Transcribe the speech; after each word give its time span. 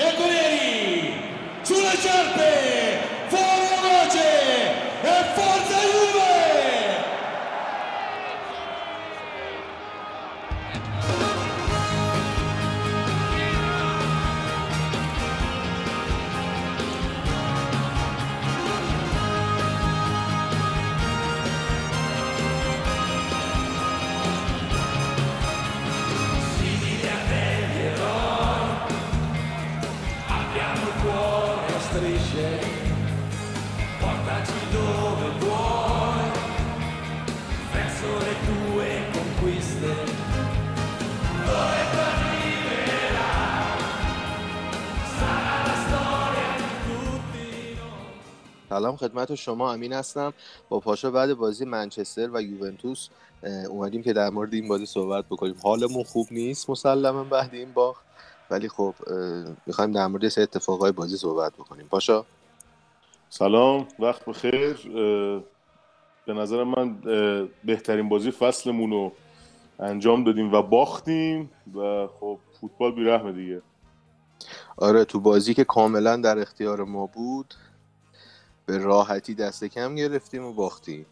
bianconeri 0.00 1.12
sulle 1.60 1.94
sciarpe 1.98 2.79
خدمت 49.00 49.34
شما 49.34 49.72
امین 49.72 49.92
هستم. 49.92 50.32
با 50.68 50.80
پاشا 50.80 51.10
بعد 51.10 51.34
بازی 51.34 51.64
منچستر 51.64 52.30
و 52.32 52.42
یوونتوس 52.42 53.08
اومدیم 53.68 54.02
که 54.02 54.12
در 54.12 54.30
مورد 54.30 54.54
این 54.54 54.68
بازی 54.68 54.86
صحبت 54.86 55.24
بکنیم. 55.30 55.54
حالمون 55.62 56.02
خوب 56.02 56.26
نیست 56.30 56.70
مسلما 56.70 57.24
بعد 57.24 57.54
این 57.54 57.72
باخت. 57.72 58.04
ولی 58.50 58.68
خب 58.68 58.94
می‌خوایم 59.66 59.92
در 59.92 60.06
مورد 60.06 60.28
سه 60.28 60.42
اتفاقای 60.42 60.92
بازی 60.92 61.16
صحبت 61.16 61.52
بکنیم. 61.52 61.86
پاشا؟ 61.86 62.24
سلام 63.28 63.88
وقت 63.98 64.24
بخیر. 64.24 64.74
به 66.26 66.32
نظر 66.32 66.64
من 66.64 66.96
بهترین 67.64 68.08
بازی 68.08 68.30
فصلمون 68.30 68.90
رو 68.90 69.12
انجام 69.78 70.24
دادیم 70.24 70.52
و 70.52 70.62
باختیم 70.62 71.50
و 71.74 72.06
خب 72.20 72.38
فوتبال 72.60 72.92
بیرحمه 72.92 73.32
دیگه. 73.32 73.62
آره 74.76 75.04
تو 75.04 75.20
بازی 75.20 75.54
که 75.54 75.64
کاملا 75.64 76.16
در 76.16 76.38
اختیار 76.38 76.84
ما 76.84 77.06
بود 77.06 77.54
به 78.70 78.78
راحتی 78.78 79.34
دست 79.34 79.64
کم 79.64 79.94
گرفتیم 79.94 80.44
و 80.44 80.54
باختیم. 80.54 81.06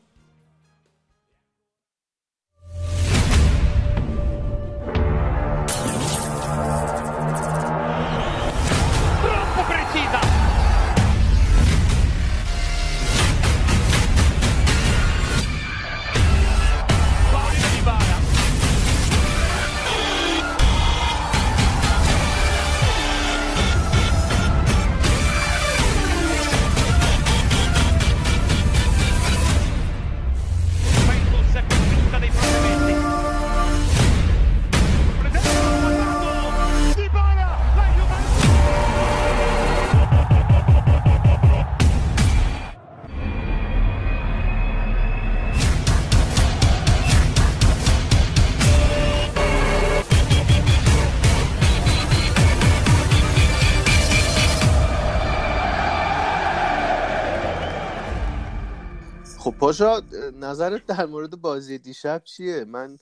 خب 59.49 59.55
پاشا 59.59 60.03
نظرت 60.41 60.87
در 60.87 61.07
مورد 61.07 61.31
بازی 61.31 61.79
دیشب 61.79 62.23
چیه؟ 62.25 62.65
من 62.65 62.99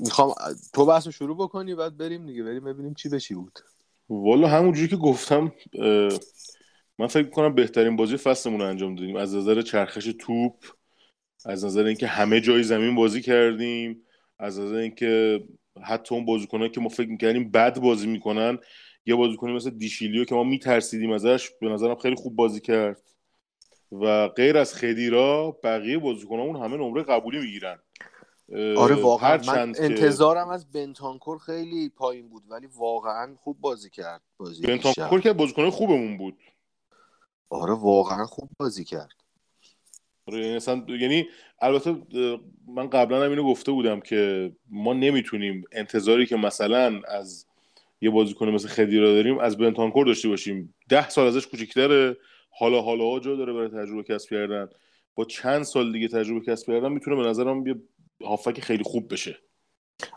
می‌خوام 0.00 0.34
تو 0.74 0.86
بحث 0.86 1.06
رو 1.06 1.12
شروع 1.12 1.36
بکنی 1.36 1.74
بعد 1.74 1.96
بریم 1.96 2.26
دیگه 2.26 2.42
بریم 2.42 2.64
ببینیم 2.64 2.94
چی 2.94 3.08
به 3.08 3.20
چی 3.20 3.34
بود. 3.34 3.58
والا 4.08 4.48
همونجوری 4.48 4.88
که 4.88 4.96
گفتم 4.96 5.52
من 6.98 7.06
فکر 7.06 7.24
می‌کنم 7.24 7.54
بهترین 7.54 7.96
بازی 7.96 8.16
فصلمون 8.16 8.60
رو 8.60 8.66
انجام 8.66 8.94
دادیم. 8.94 9.16
از 9.16 9.34
نظر 9.34 9.62
چرخش 9.62 10.12
توپ 10.18 10.64
از 11.44 11.64
نظر 11.64 11.84
اینکه 11.84 12.06
همه 12.06 12.40
جای 12.40 12.62
زمین 12.62 12.94
بازی 12.94 13.22
کردیم 13.22 14.02
از 14.38 14.60
نظر 14.60 14.76
اینکه 14.76 15.44
حتی 15.82 16.14
اون 16.14 16.24
بازیکنایی 16.24 16.70
که 16.70 16.80
ما 16.80 16.88
فکر 16.88 17.08
می‌کردیم 17.08 17.50
بد 17.50 17.78
بازی 17.78 18.06
می‌کنن 18.06 18.58
یه 19.06 19.14
بازیکنی 19.14 19.52
مثل 19.52 19.70
دیشیلیو 19.70 20.24
که 20.24 20.34
ما 20.34 20.44
میترسیدیم 20.44 21.12
ازش 21.12 21.50
به 21.60 21.68
نظرم 21.68 21.94
خیلی 21.94 22.16
خوب 22.16 22.36
بازی 22.36 22.60
کرد. 22.60 23.02
و 23.92 24.28
غیر 24.28 24.58
از 24.58 24.74
خدیرا 24.74 25.58
بقیه 25.64 25.98
بازیکنامون 25.98 26.56
همه 26.56 26.76
نمره 26.76 27.02
قبولی 27.02 27.38
می‌گیرن. 27.38 27.78
آره 28.76 28.94
واقعا. 28.94 29.28
من 29.28 29.36
هرچند 29.36 29.76
که 29.76 29.84
انتظارم 29.84 30.48
از 30.48 30.72
بنتانکور 30.72 31.38
خیلی 31.38 31.88
پایین 31.88 32.28
بود 32.28 32.42
ولی 32.48 32.68
واقعا 32.76 33.34
خوب 33.36 33.60
بازی 33.60 33.90
کرد. 33.90 34.20
بازی 34.36 34.66
بنتانکور. 34.66 35.20
که 35.20 35.32
بازیکن 35.32 35.70
خوبمون 35.70 36.18
بود. 36.18 36.36
آره 37.50 37.74
واقعا 37.74 38.24
خوب 38.24 38.50
بازی 38.58 38.84
کرد. 38.84 39.12
آره 40.26 40.38
یعنی 40.38 40.56
اصلا 40.56 40.84
یعنی 40.88 41.28
البته 41.60 41.96
من 42.68 42.90
قبلا 42.90 43.24
هم 43.24 43.30
اینو 43.30 43.44
گفته 43.44 43.72
بودم 43.72 44.00
که 44.00 44.52
ما 44.70 44.92
نمی‌تونیم 44.92 45.64
انتظاری 45.72 46.26
که 46.26 46.36
مثلا 46.36 47.00
از 47.08 47.46
یه 48.00 48.10
بازیکن 48.10 48.48
مثل 48.48 48.68
خدیرا 48.68 49.12
داریم 49.12 49.38
از 49.38 49.58
بنتانکور 49.58 50.06
داشته 50.06 50.28
باشیم. 50.28 50.74
ده 50.88 51.08
سال 51.08 51.26
ازش 51.26 51.46
کوچیک‌تره. 51.46 52.16
حالا 52.58 52.82
حالا 52.82 53.04
ها 53.04 53.20
جا 53.20 53.36
داره 53.36 53.52
برای 53.52 53.68
تجربه 53.68 54.02
کسب 54.02 54.30
کردن. 54.30 54.68
با 55.14 55.24
چند 55.24 55.62
سال 55.62 55.92
دیگه 55.92 56.08
تجربه 56.08 56.40
کسب 56.40 56.66
کردن 56.66 56.92
می‌تونه 56.92 57.16
به 57.16 57.22
نظرم 57.22 57.66
یه 57.66 57.74
هافک 58.24 58.60
خیلی 58.60 58.84
خوب 58.84 59.12
بشه. 59.12 59.38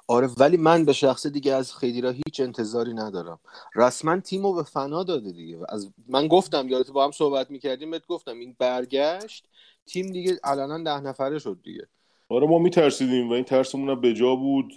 آره 0.07 0.29
ولی 0.39 0.57
من 0.57 0.85
به 0.85 0.93
شخص 0.93 1.27
دیگه 1.27 1.53
از 1.53 1.75
خیدیرا 1.75 2.11
هیچ 2.11 2.39
انتظاری 2.39 2.93
ندارم. 2.93 3.39
رسما 3.75 4.19
تیمو 4.19 4.53
به 4.53 4.63
فنا 4.63 5.03
داده 5.03 5.31
دیگه. 5.31 5.57
از 5.69 5.91
من 6.07 6.27
گفتم 6.27 6.69
یادت 6.69 6.91
با 6.91 7.05
هم 7.05 7.11
صحبت 7.11 7.51
می‌کردیم 7.51 7.91
بهت 7.91 8.07
گفتم 8.07 8.39
این 8.39 8.55
برگشت 8.59 9.45
تیم 9.85 10.11
دیگه 10.11 10.39
علنا 10.43 10.83
ده 10.83 10.99
نفره 10.99 11.39
شد 11.39 11.59
دیگه. 11.63 11.87
آره 12.29 12.47
ما 12.47 12.59
میترسیدیم 12.59 13.29
و 13.29 13.33
این 13.33 13.43
ترسمون 13.43 14.01
به 14.01 14.13
جا 14.13 14.35
بود. 14.35 14.73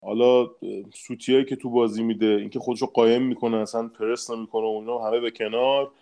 حالا 0.00 0.50
سوتیایی 0.94 1.44
که 1.44 1.56
تو 1.56 1.70
بازی 1.70 2.02
میده 2.02 2.26
اینکه 2.26 2.58
خودشو 2.58 2.86
قایم 2.86 3.22
می‌کنه 3.22 3.56
اصلا 3.56 3.88
پرس 3.88 4.30
نمی‌کنه 4.30 4.66
و 4.66 4.78
اینا 4.80 4.98
همه 4.98 5.20
به 5.20 5.30
کنار. 5.30 5.92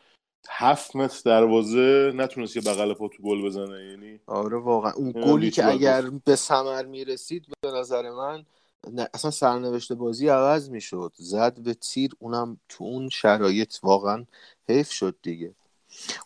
هفت 0.48 0.96
متر 0.96 1.20
دروازه 1.24 2.12
نتونست 2.14 2.56
یه 2.56 2.62
بغل 2.62 2.94
پا 2.94 3.08
تو 3.08 3.22
گل 3.22 3.42
بزنه 3.42 3.84
یعنی 3.90 4.20
آره 4.26 4.58
واقعا. 4.58 4.92
اون 4.92 5.04
نمی‌دونم 5.06 5.34
گلی 5.34 5.50
که 5.50 5.66
اگر 5.66 6.02
به 6.24 6.36
ثمر 6.36 6.84
می‌رسید 6.84 7.46
به 7.60 7.70
نظر 7.70 8.10
من 8.10 8.44
نه 8.90 9.08
اصلا 9.14 9.30
سرنوشت 9.30 9.92
بازی 9.92 10.28
عوض 10.28 10.70
می‌شد. 10.70 11.12
زد 11.16 11.60
به 11.60 11.74
تیر 11.74 12.10
اونم 12.18 12.60
تو 12.68 12.84
اون 12.84 13.08
شرایط 13.08 13.76
واقعا 13.82 14.26
حیف 14.68 14.92
شد 14.92 15.16
دیگه. 15.22 15.54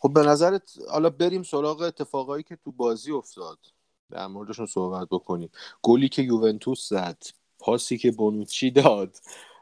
خب 0.00 0.12
به 0.12 0.22
نظرت 0.22 0.72
حالا 0.90 1.10
بریم 1.10 1.42
سراغ 1.42 1.80
اتفاقایی 1.80 2.42
که 2.42 2.58
تو 2.64 2.72
بازی 2.72 3.12
افتاد. 3.12 3.58
در 4.10 4.26
موردشون 4.26 4.66
صحبت 4.66 5.08
بکنیم. 5.10 5.50
گلی 5.82 6.08
که 6.08 6.22
یوونتوس 6.22 6.88
زد 6.88 7.22
پاسی 7.58 7.98
که 7.98 8.10
بونوچی 8.10 8.70
داد. 8.70 9.16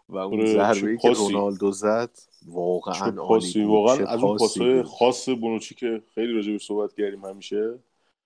و 0.09 0.17
اون 0.17 0.41
آره، 0.41 0.53
ضربه 0.53 0.97
که. 0.97 1.09
رونالدو 1.09 1.71
زد 1.71 2.11
واقعا 2.47 3.17
عالی 3.17 3.65
واقعا 3.65 4.07
از 4.07 4.23
اون 4.23 4.37
پاسای. 4.37 4.83
خاص 4.83 5.29
بونوچی 5.29 5.75
که 5.75 6.03
خیلی 6.15 6.33
راجع 6.33 6.53
به 6.53 6.59
صحبت 6.59 6.95
کردیم 6.95 7.25
همیشه. 7.25 7.75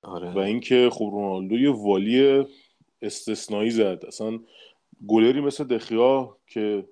آره. 0.02 0.30
و 0.30 0.38
اینکه 0.38 0.88
خب 0.92 1.10
رونالدو 1.12 1.58
یه 1.58 1.70
والی 1.70 2.44
استثنایی 3.02 3.70
زد. 3.70 4.02
اصلا 4.06 4.38
گلری 5.08 5.40
مثل 5.40 5.64
دخیا 5.64 6.36
که 6.46 6.84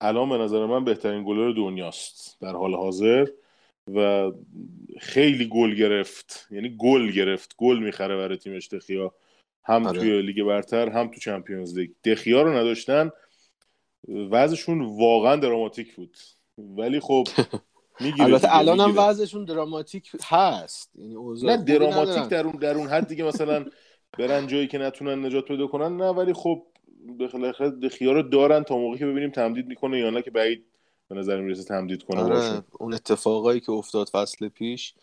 الان 0.00 0.28
به 0.28 0.38
نظر 0.38 0.66
من 0.66 0.84
بهترین 0.84 1.24
گلر 1.24 1.52
دنیاست 1.52 2.36
در 2.40 2.52
حال 2.52 2.74
حاضر 2.74 3.26
و 3.94 4.32
خیلی 4.98 5.48
گل 5.48 5.74
گرفت. 5.74 6.48
یعنی 6.50 6.76
گل 6.78 7.10
گرفت. 7.10 7.54
گل 7.58 7.78
می‌خره 7.78 8.16
برای 8.16 8.36
تیمش 8.36 8.68
دخیا. 8.68 9.14
هم 9.64 9.86
آره. 9.86 10.00
توی 10.00 10.22
لیگ 10.22 10.42
برتر 10.42 10.88
هم 10.88 11.08
تو 11.08 11.20
چمپیونز 11.20 11.78
لیگ. 11.78 11.90
دخیا 12.04 12.42
رو 12.42 12.52
نداشتن. 12.52 13.10
وضعشون 14.08 14.80
واقعا 14.80 15.36
دراماتیک 15.36 15.94
بود 15.94 16.16
ولی 16.58 17.00
خب 17.00 17.24
می‌گیره 18.00 18.24
البته 18.24 18.56
الان 18.56 18.80
هم. 18.80 18.98
وضعشون 18.98 19.44
دراماتیک 19.44 20.10
هست 20.24 20.90
یعنی 20.94 21.16
نه 21.42 21.56
دراماتیک. 21.56 22.24
در 22.24 22.46
اون 22.46 22.56
در 22.56 22.74
اون 22.74 22.86
حد 22.86 23.08
دیگه 23.08 23.24
مثلا 23.24 23.64
برن 24.18 24.46
جایی 24.46 24.66
که 24.66 24.78
نتونن 24.78 25.26
نجات 25.26 25.44
پیدا 25.44 25.66
کنن 25.66 25.96
نه 25.96 26.08
ولی 26.08 26.32
خب 26.32 26.62
رو 28.00 28.22
دارن 28.22 28.62
تا 28.62 28.76
موقعی 28.76 28.98
که 28.98 29.06
ببینیم 29.06 29.30
تمدید 29.30 29.66
می‌کنه 29.66 29.98
یا 29.98 30.10
نه 30.10 30.22
که 30.22 30.30
بعید 30.30 30.64
به 31.08 31.14
نظر 31.14 31.40
می‌رسه 31.40 31.64
تمدید 31.64 32.02
کنه 32.02 32.20
آره 32.20 32.34
باشون 32.34 32.64
اون 32.78 32.94
اتفاقایی 32.94 33.60
که 33.60 33.72
افتاد 33.72 34.08
فصل 34.08 34.48
پیش 34.48 34.94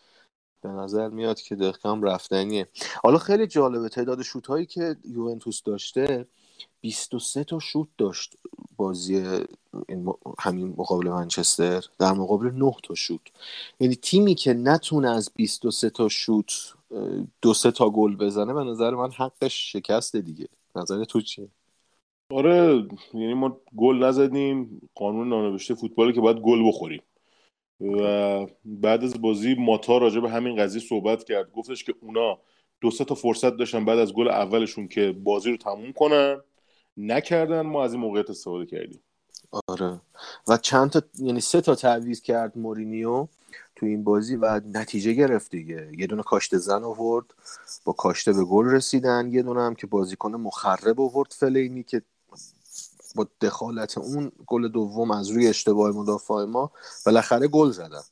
به 0.61 0.69
نظر 0.69 1.09
میاد 1.09 1.41
که 1.41 1.55
دقیقا 1.55 1.93
رفتنیه 1.93 2.67
حالا 3.03 3.17
خیلی 3.17 3.47
جالبه 3.47 3.89
تعداد 3.89 4.21
شوت 4.21 4.47
هایی 4.47 4.65
که 4.65 4.95
یوونتوس 5.05 5.63
داشته 5.63 6.27
23 6.81 7.43
تا 7.43 7.59
شوت 7.59 7.87
داشت 7.97 8.35
بازی 8.77 9.23
همین 10.39 10.73
مقابل 10.77 11.09
منچستر 11.09 11.83
در 11.99 12.11
مقابل 12.11 12.51
9 12.51 12.73
تا 12.83 12.95
شوت. 12.95 13.21
یعنی 13.79 13.95
تیمی 13.95 14.35
که 14.35 14.53
نتونه 14.53 15.09
از 15.09 15.31
23 15.35 15.89
تا 15.89 16.09
شوت 16.09 16.73
دو 17.41 17.53
سه 17.53 17.71
تا 17.71 17.89
گل 17.89 18.15
بزنه 18.15 18.53
به 18.53 18.63
نظر 18.63 18.91
من 18.91 19.11
حقش 19.11 19.71
شکسته 19.71 20.21
دیگه. 20.21 20.47
نظر 20.75 21.03
تو 21.03 21.21
چیه؟ 21.21 21.47
آره 22.31 22.87
یعنی 23.13 23.33
ما 23.33 23.57
گل 23.77 24.03
نزدیم 24.03 24.81
قانون 24.95 25.29
نانوشته 25.29 25.75
فوتباله 25.75 26.13
که 26.13 26.21
باید 26.21 26.37
گل 26.37 26.67
بخوریم. 26.67 27.01
و 27.81 28.47
بعد 28.65 29.03
از 29.03 29.21
بازی 29.21 29.55
ماتا 29.55 29.97
راجع 29.97 30.19
به 30.19 30.29
همین 30.29 30.55
قضیه 30.55 30.81
صحبت 30.81 31.23
کرد. 31.23 31.51
گفتش 31.51 31.83
که 31.83 31.93
اونا 32.01 32.37
دو 32.81 32.91
سه 32.91 33.05
تا 33.05 33.15
فرصت 33.15 33.57
داشتن 33.57 33.85
بعد 33.85 33.99
از 33.99 34.13
گل 34.13 34.27
اولشون 34.27 34.87
که 34.87 35.11
بازی 35.11 35.51
رو 35.51 35.57
تموم 35.57 35.93
کنن. 35.93 36.41
نکردن 37.07 37.61
ما 37.61 37.83
از 37.83 37.93
این 37.93 38.01
موقعیت 38.01 38.29
استفاده 38.29 38.65
کردیم. 38.65 39.03
آره. 39.67 40.01
و 40.47 40.57
چند 40.57 40.89
تا 40.89 41.01
یعنی 41.19 41.41
سه 41.41 41.61
تا 41.61 41.75
تعویض 41.75 42.21
کرد 42.21 42.57
مورینیو 42.57 43.27
تو 43.75 43.85
این 43.85 44.03
بازی 44.03 44.35
و 44.35 44.61
نتیجه 44.65 45.13
گرفت 45.13 45.51
دیگه. 45.51 45.91
یه 45.97 46.07
دونه 46.07 46.23
کاشته 46.23 46.57
زن 46.57 46.83
آورد 46.83 47.25
با 47.85 47.93
کاشته 47.93 48.33
به 48.33 48.43
گل 48.43 48.65
رسیدن. 48.65 49.31
یه 49.31 49.43
دونه 49.43 49.61
هم 49.61 49.75
که 49.75 49.87
بازیکن 49.87 50.31
مخرب 50.35 51.01
آورد 51.01 51.31
فلینی 51.31 51.83
که 51.83 52.01
با 53.15 53.27
دخالت 53.41 53.97
اون 53.97 54.31
گل 54.47 54.67
دوم 54.67 55.11
از 55.11 55.29
روی 55.29 55.47
اشتباه 55.47 55.91
مدافع 55.91 56.33
ما 56.33 56.71
بالاخره 57.05 57.47
گل 57.47 57.71
زدن. 57.71 58.03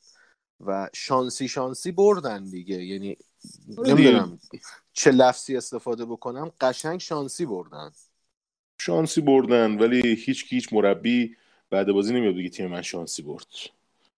و 0.66 0.90
شانسی 0.92 1.48
شانسی 1.48 1.92
بردن 1.92 2.44
دیگه. 2.44 2.84
یعنی 2.84 3.16
نمی‌دونم 3.78 4.38
چه 4.92 5.10
لفظی 5.10 5.56
استفاده 5.56 6.04
بکنم. 6.04 6.52
قشنگ 6.60 7.00
شانسی 7.00 7.46
بردن. 7.46 7.90
شانسی 8.80 9.20
بردن 9.20 9.78
ولی 9.78 10.14
هیچ 10.14 10.44
هیچ 10.48 10.72
مربی 10.72 11.36
بعد 11.70 11.92
بازی 11.92 12.14
نمیاد 12.14 12.34
بگه 12.34 12.48
تیم 12.48 12.66
من 12.66 12.82
شانسی 12.82 13.22
برد 13.22 13.46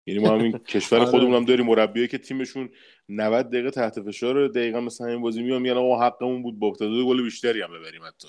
یعنی 0.06 0.20
ما 0.20 0.30
همین 0.30 0.58
کشور 0.74 1.00
آره. 1.00 1.12
خودمون 1.12 1.34
هم 1.34 1.46
داریم 1.46 1.66
مربیایی 1.66 2.08
که 2.08 2.18
تیمشون 2.18 2.70
90 3.10 3.50
دقیقه 3.50 3.72
تحت 3.72 4.02
فشار 4.02 4.48
دقیقا 4.48 4.82
مثلا 4.82 5.08
همین 5.08 5.22
بازی 5.22 5.44
میان 5.44 5.62
میگن 5.62 5.78
آقا 5.78 6.08
حقمون 6.08 6.42
بود 6.42 6.60
با 6.60 6.72
تعداد 6.72 7.06
گل 7.06 7.24
بیشتری 7.24 7.62
هم 7.62 7.70
ببریم 7.74 8.02
حتی 8.08 8.28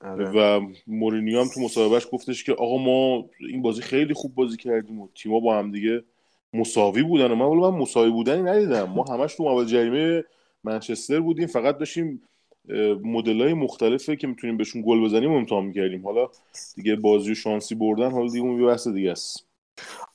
آره. 0.00 0.30
و 0.30 0.66
مورینیو 0.86 1.40
هم 1.40 1.48
تو 1.48 1.60
مصاحبهش 1.60 2.06
گفتش 2.12 2.44
که 2.44 2.52
آقا 2.52 2.78
ما 2.78 3.30
این 3.40 3.62
بازی 3.62 3.82
خیلی 3.82 4.14
خوب 4.14 4.34
بازی 4.34 4.56
کردیم 4.56 5.00
و 5.00 5.08
تیما 5.14 5.40
با 5.40 5.58
هم 5.58 5.70
دیگه 5.70 6.04
مساوی 6.52 7.02
بودن 7.02 7.30
و 7.30 7.34
من 7.34 7.44
ولی 7.44 7.60
من 7.60 7.78
مساوی 7.78 8.10
بودنی 8.10 8.42
ندیدم 8.42 8.84
ما 8.84 9.04
همش 9.04 9.34
تو 9.34 9.44
مقابل 9.44 9.64
جریمه 9.64 10.24
منچستر 10.64 11.20
بودیم 11.20 11.46
فقط 11.46 11.78
داشتیم 11.78 12.22
مدل 13.04 13.42
های 13.42 13.54
مختلفه 13.54 14.16
که 14.16 14.26
می‌تونیم 14.26 14.56
بهشون 14.56 14.82
گل 14.86 15.04
بزنیم 15.04 15.32
و 15.32 15.36
امتحان 15.36 15.64
می‌کردیم. 15.64 16.04
حالا 16.06 16.28
دیگه 16.74 16.96
بازی 16.96 17.34
شانسی 17.34 17.74
بردن 17.74 18.10
حالا 18.10 18.28
دیگه 18.28 18.44
اون 18.44 18.66
بحث 18.66 18.88
دیگه 18.88 19.12
است. 19.12 19.46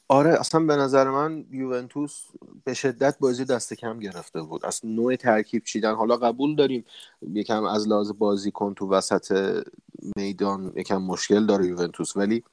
آره 0.08 0.40
اصلا 0.40 0.66
به 0.66 0.76
نظر 0.76 1.10
من 1.10 1.46
یوونتوس 1.52 2.24
به 2.64 2.74
شدت 2.74 3.20
بازی 3.20 3.46
دست 3.46 3.74
کم 3.74 4.00
گرفته 4.00 4.42
بود. 4.42 4.66
از 4.66 4.82
نوع 4.84 5.16
ترکیب 5.16 5.64
چیدن. 5.64 5.96
حالا 5.96 6.18
قبول 6.18 6.56
داریم 6.56 6.86
یکم 7.34 7.64
از 7.64 7.88
لحاظ 7.88 8.12
بازیکن 8.12 8.74
تو 8.74 8.90
وسط 8.90 9.62
میدان 10.16 10.74
یکم 10.76 11.02
مشکل 11.02 11.46
داره 11.46 11.66
یوونتوس 11.66 12.18
ولی 12.18 12.44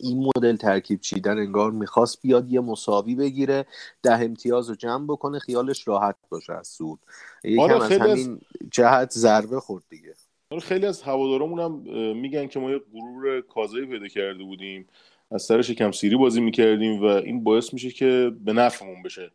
این 0.00 0.30
مدل 0.36 0.56
ترکیب 0.56 1.00
چیدن 1.00 1.38
انگار 1.38 1.70
می‌خواست 1.70 2.22
بیاد 2.22 2.52
یه 2.52 2.60
مساوی 2.60 3.14
بگیره 3.14 3.66
ده 4.02 4.20
امتیاز 4.20 4.68
رو 4.68 4.74
جمع 4.74 5.06
بکنه 5.06 5.38
خیالش 5.38 5.88
راحت 5.88 6.16
باشه 6.28 6.52
از 6.52 6.68
سود. 6.68 6.98
یکم 7.44 7.62
آره، 7.62 7.76
از 7.76 7.82
خیلی 7.82 8.00
از- 8.00 8.08
همین 8.08 8.40
جهت 8.70 9.10
ضربه 9.10 9.60
خورد 9.60 9.84
دیگه. 9.88 10.14
حالا 10.50 10.60
خیلی 10.60 10.86
از 10.86 11.02
هوادارامون 11.02 11.60
هم 11.60 11.72
میگن 12.16 12.46
که 12.46 12.58
ما 12.60 12.70
یه 12.70 12.80
غرور 12.92 13.40
کاذبی 13.40 13.86
پیدا 13.86 14.08
کرده 14.08 14.44
بودیم. 14.44 14.88
از 15.30 15.42
سر 15.42 15.62
شکم 15.62 15.92
سیری 15.92 16.16
بازی 16.16 16.40
می‌کردیم 16.40 17.02
و 17.02 17.04
این 17.04 17.44
باعث 17.44 17.72
میشه 17.72 17.90
که 17.90 18.32
به 18.44 18.52
نفعمون 18.52 19.02
بشه. 19.02 19.30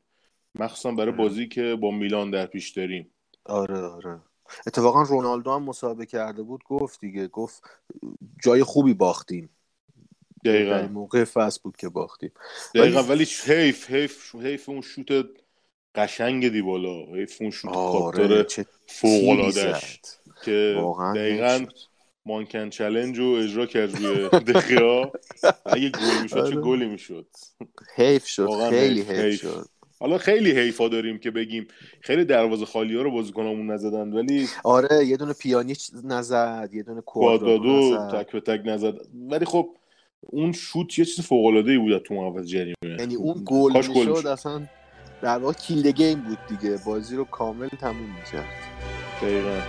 مخصوصا 0.55 0.91
برای 0.91 1.11
بازی 1.11 1.47
که 1.47 1.77
با 1.81 1.91
میلان 1.91 2.31
در 2.31 2.45
پیش 2.45 2.69
داریم. 2.69 3.07
آره 3.45 3.79
آره. 3.79 4.19
اتفاقا 4.67 5.01
رونالدو 5.01 5.51
هم 5.51 5.63
مسابقه 5.63 6.05
کرده 6.05 6.43
بود 6.43 6.63
گفت 6.63 6.99
دیگه 6.99 7.27
گفت 7.27 7.63
جای 8.43 8.63
خوبی 8.63 8.93
باختیم. 8.93 9.49
دقیقا. 10.45 10.87
موقع 10.91 11.23
فصل 11.23 11.59
بود 11.63 11.77
که 11.77 11.89
باختیم. 11.89 12.31
دقیقا 12.75 13.03
ولی- 13.03 13.27
حیف 13.45 13.89
حیف 13.91 14.35
حیف 14.35 14.69
اون 14.69 14.81
شوت 14.81 15.25
قشنگ 15.95 16.49
دیبالا 16.49 17.05
حیف 17.15 17.41
اون 17.41 17.51
شوت 17.51 17.71
آره 17.75 18.45
فوق 18.87 19.51
که 20.45 20.75
واقعا 20.77 21.13
دقیقا. 21.13 21.65
مانکن 22.25 22.69
چلنج 22.69 23.17
رو 23.19 23.25
اجرا 23.25 23.65
کرد 23.65 23.95
روی 23.95 24.29
دخیا 24.29 25.11
اگه 25.65 25.89
گل 25.89 26.21
می‌شد 26.21 26.35
چه 26.35 26.41
آره. 26.41 26.55
گلی 26.55 26.85
می‌شد؟ 26.85 27.27
حیف 27.95 28.25
شد 28.25 28.49
خیلی 28.69 29.01
حیف،. 29.01 29.41
شد. 29.41 29.65
حالا 29.99 30.17
خیلی 30.17 30.51
حیفا 30.51 30.87
داریم 30.87 31.17
که 31.19 31.31
بگیم 31.31 31.67
خیلی 32.01 32.25
دروازه 32.25 32.65
خالی 32.65 32.95
ها 32.95 33.01
رو 33.01 33.11
بازیکنامون 33.11 33.71
نزدن 33.71 34.13
ولی 34.13 34.47
آره 34.63 35.05
یه 35.05 35.17
دونه 35.17 35.33
پیانیچ 35.33 35.91
نزد 36.03 36.69
یه 36.73 36.83
دونه 36.83 37.01
نزد. 37.91 38.21
تک 38.23 38.31
به 38.31 38.39
تک 38.41 38.61
نزد. 38.65 38.93
ولی 39.29 39.45
خب 39.45 39.75
اون 40.21 40.51
شوت 40.51 40.99
یه 40.99 41.05
چیز 41.05 41.25
فوق 41.25 41.45
العاده 41.45 41.71
ای 41.71 41.77
بود 41.77 41.97
تو 41.97 42.13
محوطه 42.13 42.45
جریمه. 42.45 42.75
یعنی 42.99 43.15
اون 43.15 43.41
گل 43.45 43.77
می‌شد. 43.87 44.27
اصلا 44.27 44.61
در 45.21 45.37
واقع 45.37 45.53
کیل 45.53 45.91
گیم 45.91 46.21
بود 46.21 46.37
دیگه. 46.49 46.77
بازی 46.85 47.15
رو 47.15 47.25
کامل 47.25 47.67
تموم 47.67 48.15
می‌کرد. 48.15 48.45
دقیقا. 49.21 49.61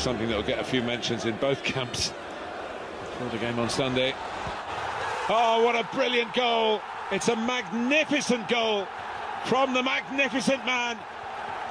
Something 0.00 0.28
that 0.28 0.36
will 0.36 0.42
get 0.42 0.58
a 0.58 0.64
few 0.64 0.82
mentions 0.82 1.24
in 1.26 1.36
both 1.36 1.62
camps 1.62 2.12
for 3.18 3.24
the 3.28 3.38
game 3.38 3.58
on 3.58 3.68
Sunday. 3.68 4.14
Oh, 5.28 5.62
what 5.64 5.76
a 5.76 5.84
brilliant 5.94 6.32
goal! 6.34 6.80
It's 7.12 7.28
a 7.28 7.36
magnificent 7.36 8.48
goal 8.48 8.86
from 9.44 9.74
the 9.74 9.82
magnificent 9.82 10.64
man, 10.66 10.98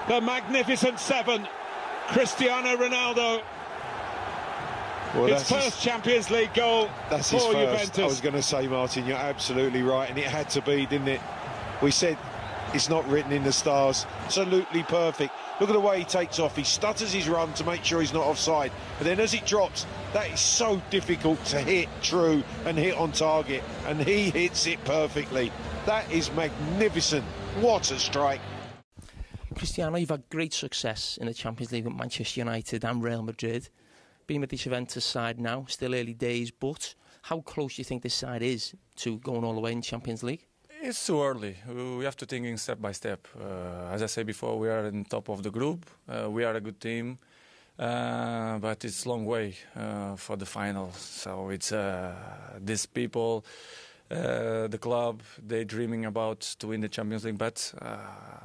the 0.08 0.22
magnificent 0.22 1.00
seven, 1.00 1.48
Cristiano 2.08 2.76
Ronaldo. 2.78 3.42
Well, 5.16 5.24
His 5.26 5.32
that's 5.38 5.50
his- 5.50 5.64
first 5.64 5.82
Champions 5.82 6.30
League 6.30 6.54
goal 6.54 6.88
That's 7.10 7.30
for 7.32 7.38
his 7.38 7.46
first. 7.46 7.56
Juventus. 7.58 8.00
I 8.00 8.06
was 8.06 8.22
going 8.22 8.36
to 8.36 8.44
say, 8.44 8.68
Martin, 8.68 9.08
you're 9.08 9.18
absolutely 9.18 9.82
right, 9.82 10.08
and 10.08 10.20
it 10.20 10.26
had 10.26 10.50
to 10.52 10.62
be, 10.62 10.86
didn't 10.86 11.08
it? 11.08 11.22
We 11.82 11.90
said 11.90 12.16
it's 12.76 12.90
not 12.90 13.08
written 13.10 13.32
in 13.32 13.44
the 13.44 13.52
stars. 13.52 14.06
Absolutely 14.26 14.84
perfect. 14.84 15.34
Look 15.60 15.70
at 15.70 15.74
the 15.74 15.80
way 15.80 16.00
he 16.00 16.06
takes 16.06 16.40
off. 16.40 16.56
He 16.56 16.64
stutters 16.64 17.12
his 17.12 17.28
run 17.28 17.54
to 17.56 17.66
make 17.66 17.84
sure 17.84 18.00
he's 18.00 18.14
not 18.14 18.26
offside, 18.26 18.72
but 18.98 19.04
then 19.04 19.20
as 19.20 19.34
it 19.34 19.46
drops, 19.46 19.86
that 20.14 20.32
is 20.32 20.40
so 20.40 20.82
difficult 20.90 21.44
to 21.46 21.60
hit 21.60 21.90
true 22.02 22.44
and 22.66 22.78
hit 22.78 22.96
on 22.96 23.12
target, 23.12 23.62
and 23.86 24.00
he 24.00 24.30
hits 24.30 24.68
it 24.68 24.82
perfectly. 24.86 25.52
That 25.86 26.10
is 26.12 26.32
magnificent. 26.32 27.26
What 27.60 27.92
a 27.92 28.00
strike! 28.00 28.40
Cristiano, 29.54 29.98
you've 29.98 30.10
had 30.10 30.30
great 30.30 30.54
success 30.54 31.18
in 31.20 31.28
the 31.28 31.34
Champions 31.34 31.74
League 31.74 31.84
with 31.84 31.94
Manchester 31.96 32.40
United 32.40 32.86
and 32.86 33.04
Real 33.04 33.22
Madrid. 33.22 33.68
Being 34.28 34.40
with 34.40 34.52
the 34.52 34.58
Juventus 34.58 35.04
side 35.04 35.42
now, 35.42 35.66
still 35.68 35.94
early 35.94 36.14
days, 36.14 36.52
but 36.52 36.96
how 37.24 37.42
close 37.42 37.76
do 37.76 37.82
you 37.82 37.84
think 37.84 38.04
this 38.04 38.14
side 38.14 38.42
is 38.42 38.74
to 38.98 39.18
going 39.18 39.44
all 39.44 39.56
the 39.56 39.60
way 39.60 39.74
in 39.74 39.82
Champions 39.82 40.24
League? 40.24 40.46
It's 40.82 41.06
too 41.06 41.22
early. 41.22 41.58
We 41.68 42.06
have 42.06 42.16
to 42.16 42.26
think 42.26 42.46
in 42.46 42.58
step 42.58 42.80
by 42.80 42.94
step. 42.94 43.28
Uh, 43.38 43.92
as 43.92 44.02
I 44.02 44.06
said 44.06 44.26
before, 44.26 44.58
we 44.58 44.70
are 44.70 44.86
in 44.86 45.04
top 45.04 45.28
of 45.28 45.44
the 45.44 45.52
group. 45.52 45.86
Uh, 46.08 46.30
we 46.30 46.46
are 46.46 46.56
a 46.56 46.62
good 46.62 46.80
team, 46.80 47.18
uh, 47.78 48.60
but 48.60 48.86
it's 48.86 49.06
long 49.06 49.26
way 49.26 49.56
uh, 49.76 50.16
for 50.16 50.38
the 50.38 50.46
final. 50.46 50.94
So 50.94 51.50
it's 51.50 51.74
uh, 51.74 52.16
these 52.62 52.86
people, 52.86 53.44
uh, 54.10 54.68
the 54.68 54.78
club, 54.80 55.22
they 55.46 55.66
dreaming 55.66 56.06
about 56.06 56.40
to 56.60 56.68
win 56.68 56.80
the 56.80 56.88
Champions 56.88 57.26
League. 57.26 57.38
But 57.38 57.74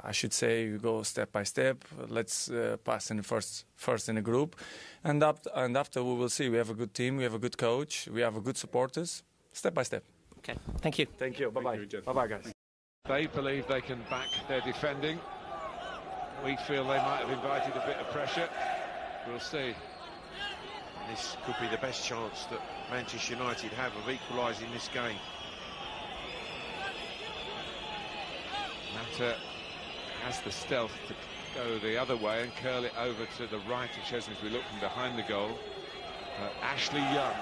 I 0.03 0.11
should 0.11 0.33
say 0.33 0.69
we 0.69 0.77
go 0.77 1.03
step 1.03 1.31
by 1.31 1.43
step. 1.43 1.85
Let's 2.09 2.51
pass 2.83 3.11
in 3.11 3.17
the 3.17 3.23
first 3.23 3.63
first 3.77 4.09
in 4.09 4.15
the 4.15 4.21
group, 4.21 4.57
and 5.05 5.23
up, 5.23 5.47
and 5.55 5.77
after 5.77 6.03
we 6.03 6.15
will 6.15 6.29
see. 6.29 6.49
We 6.49 6.57
have 6.57 6.69
a 6.69 6.75
good 6.75 6.93
team. 6.93 7.15
We 7.15 7.23
have 7.23 7.33
a 7.33 7.39
good 7.39 7.57
coach. 7.57 8.09
We 8.11 8.19
have 8.19 8.35
a 8.35 8.41
good 8.41 8.57
supporters. 8.57 9.23
Step 9.53 9.73
by 9.73 9.83
step. 9.83 10.03
Okay, 10.47 10.59
thank 10.81 10.99
you. 10.99 11.07
Thank 11.17 11.39
you. 11.39 11.49
Bye 11.49 11.61
bye. 11.61 11.77
Bye 12.05 12.13
bye, 12.13 12.27
guys. 12.27 12.53
They 13.07 13.25
believe 13.25 13.67
they 13.67 13.81
can 13.81 13.99
back 14.11 14.27
their 14.47 14.61
defending. 14.61 15.19
We 16.43 16.55
feel 16.67 16.83
they 16.83 16.97
might 16.97 17.21
have 17.21 17.31
invited 17.31 17.75
a 17.75 17.85
bit 17.87 17.97
of 17.97 18.07
pressure. 18.11 18.47
We'll 19.27 19.39
see. 19.39 19.73
This 21.09 21.35
could 21.45 21.55
be 21.59 21.67
the 21.67 21.81
best 21.81 22.05
chance 22.05 22.45
that 22.51 22.59
Manchester 22.91 23.33
United 23.33 23.71
have 23.71 23.95
of 23.95 24.07
equalising 24.09 24.69
this 24.71 24.87
game. 24.89 25.17
Mata 28.93 29.37
has 30.23 30.41
the 30.41 30.51
stealth 30.51 30.93
to 31.07 31.15
go 31.55 31.79
the 31.79 31.97
other 31.97 32.17
way 32.17 32.43
and 32.43 32.55
curl 32.57 32.83
it 32.83 32.93
over 32.99 33.25
to 33.37 33.47
the 33.47 33.59
right 33.69 33.89
of 33.89 34.03
Chesney 34.03 34.35
as 34.35 34.43
we 34.43 34.49
look 34.49 34.63
from 34.69 34.79
behind 34.79 35.17
the 35.17 35.27
goal. 35.27 35.57
Uh, 36.39 36.49
Ashley 36.61 36.99
Young. 36.99 37.33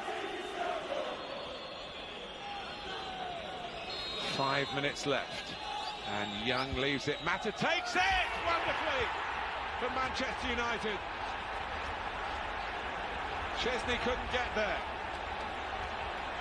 Five 4.37 4.67
minutes 4.73 5.05
left. 5.05 5.53
And 6.19 6.47
Young 6.47 6.73
leaves 6.75 7.07
it. 7.07 7.17
Mata 7.23 7.51
takes 7.51 7.95
it 7.95 8.27
wonderfully 8.45 9.05
for 9.79 9.89
Manchester 9.93 10.49
United. 10.49 10.97
Chesney 13.61 13.97
couldn't 14.03 14.31
get 14.31 14.49
there. 14.55 14.77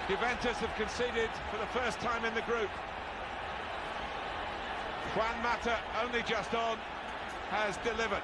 Juventus 0.08 0.56
have 0.58 0.74
conceded 0.74 1.30
for 1.50 1.58
the 1.58 1.66
first 1.66 2.00
time 2.00 2.24
in 2.24 2.34
the 2.34 2.40
group. 2.42 2.70
Juan 5.14 5.42
Mata, 5.42 5.78
only 6.02 6.22
just 6.22 6.54
on, 6.54 6.78
has 7.50 7.76
delivered. 7.78 8.22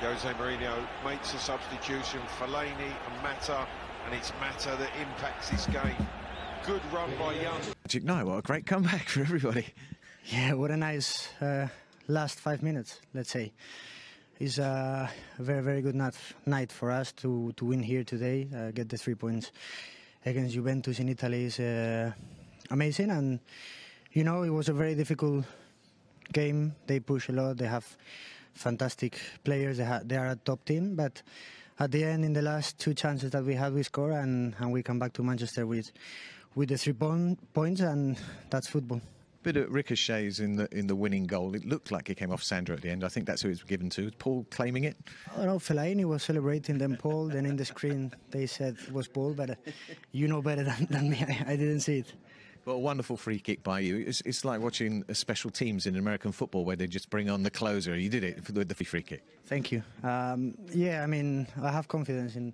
Jose 0.00 0.28
Mourinho 0.34 0.86
makes 1.04 1.34
a 1.34 1.38
substitution, 1.38 2.20
Fellaini 2.38 2.92
and 3.08 3.22
Mata, 3.22 3.66
and 4.04 4.14
it's 4.14 4.32
Mata 4.40 4.76
that 4.78 4.90
impacts 5.00 5.50
this 5.50 5.66
game. 5.66 6.06
Good 6.66 6.82
run 6.92 7.08
by 7.16 7.34
Young. 7.34 7.60
Magic 7.84 8.02
night, 8.02 8.24
what 8.24 8.38
a 8.38 8.42
great 8.42 8.66
comeback 8.66 9.08
for 9.08 9.20
everybody. 9.20 9.66
Yeah, 10.24 10.54
what 10.54 10.72
a 10.72 10.76
nice 10.76 11.28
uh, 11.40 11.68
last 12.08 12.40
five 12.40 12.60
minutes, 12.60 13.00
let's 13.14 13.30
say. 13.30 13.52
It's 14.40 14.58
a 14.58 15.08
very, 15.38 15.62
very 15.62 15.80
good 15.80 15.94
night, 15.94 16.16
night 16.44 16.72
for 16.72 16.90
us 16.90 17.12
to, 17.12 17.52
to 17.56 17.64
win 17.64 17.84
here 17.84 18.02
today, 18.02 18.48
uh, 18.52 18.72
get 18.72 18.88
the 18.88 18.96
three 18.96 19.14
points 19.14 19.52
against 20.24 20.54
Juventus 20.54 20.98
in 20.98 21.08
Italy 21.08 21.44
is 21.44 21.60
uh, 21.60 22.10
amazing. 22.68 23.12
And, 23.12 23.38
you 24.12 24.24
know, 24.24 24.42
it 24.42 24.50
was 24.50 24.68
a 24.68 24.72
very 24.72 24.96
difficult 24.96 25.44
game. 26.32 26.74
They 26.88 26.98
push 26.98 27.28
a 27.28 27.32
lot, 27.32 27.58
they 27.58 27.68
have 27.68 27.86
fantastic 28.54 29.20
players, 29.44 29.78
they, 29.78 29.84
ha- 29.84 30.02
they 30.04 30.16
are 30.16 30.30
a 30.30 30.36
top 30.36 30.64
team. 30.64 30.96
But 30.96 31.22
at 31.78 31.92
the 31.92 32.02
end, 32.02 32.24
in 32.24 32.32
the 32.32 32.42
last 32.42 32.80
two 32.80 32.92
chances 32.92 33.30
that 33.30 33.44
we 33.44 33.54
had, 33.54 33.72
we 33.72 33.84
score 33.84 34.10
and, 34.10 34.56
and 34.58 34.72
we 34.72 34.82
come 34.82 34.98
back 34.98 35.12
to 35.12 35.22
Manchester 35.22 35.64
with, 35.64 35.92
with 36.56 36.70
the 36.70 36.76
three 36.76 36.94
point, 36.94 37.38
points, 37.54 37.80
and 37.80 38.18
that's 38.50 38.66
football. 38.66 39.00
Bit 39.44 39.58
of 39.58 39.72
ricochets 39.72 40.40
in 40.40 40.56
the 40.56 40.66
in 40.76 40.88
the 40.88 40.96
winning 40.96 41.24
goal. 41.24 41.54
It 41.54 41.64
looked 41.64 41.92
like 41.92 42.10
it 42.10 42.16
came 42.16 42.32
off 42.32 42.42
Sandra 42.42 42.74
at 42.74 42.82
the 42.82 42.90
end. 42.90 43.04
I 43.04 43.08
think 43.08 43.26
that's 43.26 43.42
who 43.42 43.48
it 43.48 43.52
was 43.52 43.62
given 43.62 43.88
to. 43.90 44.06
Was 44.06 44.14
Paul 44.18 44.44
claiming 44.50 44.82
it? 44.82 44.96
I 45.32 45.36
don't 45.36 45.46
know, 45.46 45.58
Fellaini 45.60 46.04
was 46.04 46.24
celebrating, 46.24 46.78
then 46.78 46.96
Paul, 46.96 47.28
then 47.28 47.46
in 47.46 47.56
the 47.56 47.64
screen 47.64 48.12
they 48.32 48.46
said 48.46 48.76
it 48.88 48.92
was 48.92 49.06
Paul, 49.06 49.34
but 49.34 49.50
uh, 49.50 49.54
you 50.10 50.26
know 50.26 50.42
better 50.42 50.64
than, 50.64 50.88
than 50.90 51.10
me. 51.10 51.24
I, 51.28 51.52
I 51.52 51.56
didn't 51.56 51.80
see 51.80 51.98
it. 51.98 52.12
Well, 52.64 52.74
a 52.74 52.80
wonderful 52.80 53.16
free 53.16 53.38
kick 53.38 53.62
by 53.62 53.78
you. 53.78 53.98
It's, 53.98 54.20
it's 54.22 54.44
like 54.44 54.60
watching 54.60 55.04
uh, 55.08 55.14
special 55.14 55.50
teams 55.50 55.86
in 55.86 55.94
American 55.94 56.32
football 56.32 56.64
where 56.64 56.74
they 56.74 56.88
just 56.88 57.08
bring 57.10 57.30
on 57.30 57.44
the 57.44 57.50
closer. 57.50 57.96
You 57.96 58.08
did 58.08 58.24
it 58.24 58.52
with 58.52 58.68
the 58.68 58.84
free 58.84 59.02
kick. 59.02 59.22
Thank 59.44 59.70
you. 59.70 59.84
Um, 60.02 60.56
yeah, 60.74 61.04
I 61.04 61.06
mean, 61.06 61.46
I 61.62 61.70
have 61.70 61.86
confidence 61.86 62.34
in, 62.34 62.52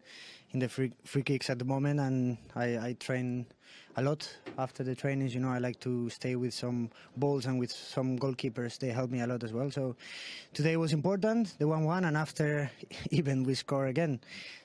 in 0.50 0.58
the 0.58 0.68
free, 0.68 0.92
free 1.06 1.22
kicks 1.22 1.48
at 1.48 1.58
the 1.58 1.64
moment, 1.64 1.98
and 2.00 2.36
I, 2.54 2.88
I 2.88 2.96
train 3.00 3.46
a 3.96 4.02
lot 4.02 4.28
after 4.58 4.82
the 4.82 4.94
trainings. 4.94 5.34
You 5.34 5.40
know, 5.40 5.50
I 5.50 5.58
like 5.58 5.80
to 5.80 6.08
stay 6.10 6.36
with 6.36 6.54
some 6.54 6.90
balls 7.16 7.46
and 7.46 7.58
with 7.58 7.70
some 7.70 8.18
goalkeepers. 8.18 8.78
They 8.78 8.88
help 8.88 9.10
me 9.10 9.20
a 9.20 9.26
lot 9.26 9.44
as 9.44 9.52
well. 9.52 9.70
So 9.70 9.96
today 10.54 10.76
was 10.76 10.92
important, 10.92 11.54
the 11.58 11.68
1 11.68 11.84
1, 11.84 12.04
and 12.04 12.16
after 12.16 12.70
even 13.10 13.44
we 13.44 13.54
score 13.54 13.86
again. 13.86 14.20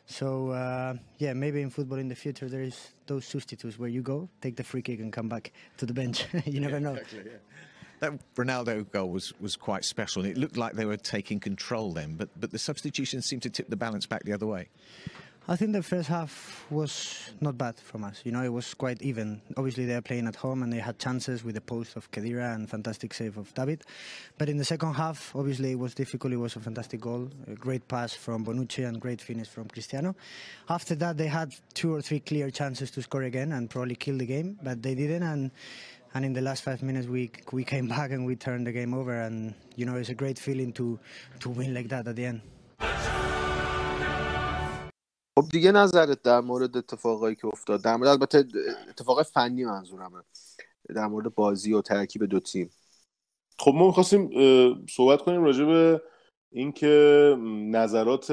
So 0.06 0.52
uh, 0.52 0.96
yeah, 1.18 1.34
maybe 1.34 1.62
in 1.62 1.70
football 1.70 1.98
in 1.98 2.08
the 2.08 2.16
future 2.16 2.48
there 2.48 2.62
is 2.62 2.92
those 3.08 3.26
substitutes 3.26 3.78
where 3.78 3.90
you 3.90 4.02
go, 4.02 4.30
take 4.42 4.56
the 4.56 4.64
free 4.64 4.82
kick, 4.82 5.00
and 5.00 5.12
come 5.12 5.28
back 5.28 5.52
to 5.78 5.86
the 5.86 5.94
bench. 5.94 6.26
you 6.46 6.60
never 6.60 6.80
know. 6.80 6.98
That 8.00 8.14
Ronaldo 8.36 8.90
goal 8.92 9.10
was, 9.10 9.34
was 9.40 9.56
quite 9.56 9.84
special. 9.84 10.22
and 10.22 10.32
It 10.32 10.38
looked 10.38 10.56
like 10.56 10.74
they 10.74 10.86
were 10.86 10.98
taking 10.98 11.40
control 11.40 11.94
then, 11.94 12.16
but 12.16 12.30
but 12.40 12.52
the 12.52 12.60
substitutions 12.60 13.26
seemed 13.26 13.42
to 13.42 13.50
tip 13.50 13.70
the 13.70 13.76
balance 13.76 14.06
back 14.06 14.24
the 14.24 14.34
other 14.34 14.46
way. 14.46 14.70
I 15.50 15.56
think 15.56 15.72
the 15.72 15.82
first 15.82 16.10
half 16.10 16.66
was 16.70 17.32
not 17.40 17.58
bad 17.58 17.80
from 17.80 18.04
us. 18.04 18.22
You 18.26 18.34
know, 18.34 18.44
it 18.44 18.52
was 18.52 18.74
quite 18.74 19.02
even. 19.02 19.42
Obviously, 19.56 19.86
they 19.86 19.96
are 19.96 20.02
playing 20.02 20.28
at 20.28 20.36
home 20.36 20.62
and 20.62 20.74
they 20.74 20.80
had 20.80 21.00
chances 21.00 21.42
with 21.42 21.56
the 21.56 21.62
post 21.62 21.96
of 21.96 22.12
Kedira 22.12 22.54
and 22.54 22.70
fantastic 22.70 23.14
save 23.14 23.38
of 23.38 23.54
David. 23.54 23.86
But 24.38 24.50
in 24.50 24.58
the 24.58 24.66
second 24.66 24.96
half, 24.96 25.34
obviously, 25.34 25.72
it 25.72 25.80
was 25.80 25.96
difficult. 25.96 26.34
It 26.34 26.38
was 26.38 26.58
a 26.58 26.60
fantastic 26.60 27.00
goal, 27.00 27.30
a 27.48 27.56
great 27.56 27.88
pass 27.88 28.14
from 28.14 28.46
Bonucci 28.46 28.86
and 28.86 29.00
great 29.00 29.22
finish 29.22 29.48
from 29.48 29.70
Cristiano. 29.70 30.18
After 30.68 30.96
that, 30.96 31.16
they 31.16 31.28
had 31.28 31.56
two 31.74 31.96
or 31.96 32.02
three 32.02 32.20
clear 32.20 32.52
chances 32.52 32.92
to 32.92 33.02
score 33.02 33.24
again 33.24 33.54
and 33.54 33.70
probably 33.70 33.96
kill 33.96 34.18
the 34.18 34.26
game, 34.26 34.60
but 34.62 34.84
they 34.84 34.96
didn't. 34.96 35.24
And 35.24 35.52
and 36.14 36.26
in 36.26 36.34
the 36.34 36.42
last 36.42 36.64
five 36.64 36.84
minutes, 36.84 37.08
we 37.08 37.32
we 37.54 37.64
came 37.64 37.88
back 37.96 38.12
and 38.12 38.26
we 38.26 38.36
turned 38.36 38.68
the 38.68 38.74
game 38.74 38.94
over. 38.94 39.14
And 39.14 39.54
you 39.78 39.86
know, 39.86 39.96
it's 39.96 40.10
a 40.10 40.14
great 40.14 40.40
feeling 40.40 40.74
to 40.74 41.00
to 41.40 41.50
win 41.50 41.74
like 41.74 41.88
that 41.88 42.06
at 42.06 42.18
the 42.18 42.26
end. 42.26 42.42
خب 45.38 45.50
دیگه 45.52 45.72
نظرت 45.72 46.22
در 46.22 46.42
مورد 46.42 46.78
اتفاقایی 46.78 47.36
که 47.36 47.48
افتاد 47.48 47.84
در 47.84 47.96
مورد 47.96 48.10
البته 48.10 48.46
اتفاق 48.90 49.24
فنی 49.24 49.66
منظورمه 49.66 50.24
در 50.96 51.08
مورد 51.08 51.36
بازی 51.36 51.74
و 51.74 51.82
ترکیب 51.82 52.26
دو 52.26 52.40
تیم 52.40 52.70
خب 53.60 53.72
ما 53.76 53.88
می‌خواستیم 53.88 54.30
صحبت 54.90 55.22
کنیم 55.22 55.44
راجع 55.44 55.66
به 55.66 56.02
اینکه 56.52 57.36
نظرات 57.72 58.32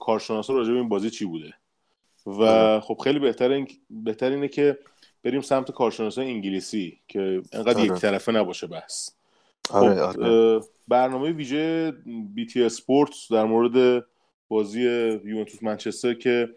کارشناسا 0.00 0.52
راجع 0.52 0.72
به 0.72 0.78
این 0.78 0.88
بازی 0.88 1.10
چی 1.10 1.24
بوده 1.24 1.54
و 2.26 2.80
خب 2.80 2.98
خیلی 3.04 3.18
بهتر 3.18 3.50
این 3.50 3.68
بهتر 3.90 4.30
اینه 4.30 4.48
که 4.48 4.78
بریم 5.22 5.40
سمت 5.40 5.70
کارشناسای 5.70 6.26
انگلیسی 6.30 7.00
که 7.08 7.42
انقدر 7.52 7.80
آره. 7.80 7.84
یک 7.84 7.92
طرفه 7.92 8.32
نباشه 8.32 8.66
بحث 8.66 9.10
آره، 9.70 10.12
خب، 10.12 10.20
آره. 10.20 10.60
برنامه 10.88 11.32
ویژه 11.32 11.92
BT 12.34 12.62
Sport 12.62 13.10
در 13.30 13.44
مورد 13.44 14.04
بازی 14.52 14.80
یوونتوس 15.24 15.62
منچستر 15.62 16.14
که 16.14 16.48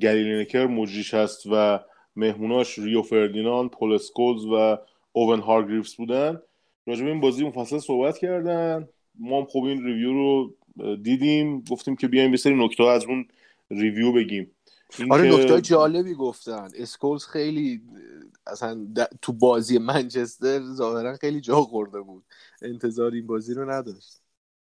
گری 0.00 0.24
لینکر 0.24 0.66
مجریش 0.66 1.14
هست 1.14 1.46
و 1.52 1.80
مهموناش 2.16 2.78
ریو 2.78 3.02
فردیناند 3.02 3.70
پول 3.70 3.92
اسکولز 3.92 4.44
و 4.44 4.78
اوون 5.12 5.40
هارگریفز 5.40 5.94
بودن. 5.94 6.40
راجع 6.86 7.04
به 7.04 7.10
این 7.10 7.20
بازی 7.20 7.44
مفصل 7.44 7.78
صحبت 7.78 8.18
کردن. 8.18 8.88
ما 9.18 9.40
هم 9.40 9.46
خب 9.46 9.62
این 9.64 9.84
review 9.84 10.12
رو 10.12 10.54
دیدیم. 10.96 11.64
گفتیم 11.70 11.96
که 11.96 12.08
بیایم 12.08 12.30
یه 12.30 12.36
سری 12.36 12.64
نکته 12.64 12.84
از 12.84 13.04
اون 13.04 13.26
review 13.70 14.12
بگیم. 14.12 14.50
آره 15.10 15.30
که- 15.30 15.36
نکته 15.36 15.60
جالبی 15.60 16.14
گفتن. 16.14 16.68
اسکولز 16.74 17.24
خیلی 17.26 17.80
اصلا 18.46 18.86
د- 18.96 19.16
تو 19.22 19.32
بازی 19.32 19.78
منچستر 19.78 20.60
ظاهرا 20.60 21.16
خیلی 21.16 21.40
جا 21.40 21.54
خورده 21.62 22.00
بود. 22.00 22.24
انتظار 22.62 23.12
این 23.12 23.26
بازی 23.26 23.54
رو 23.54 23.70
نداشت. 23.70 24.23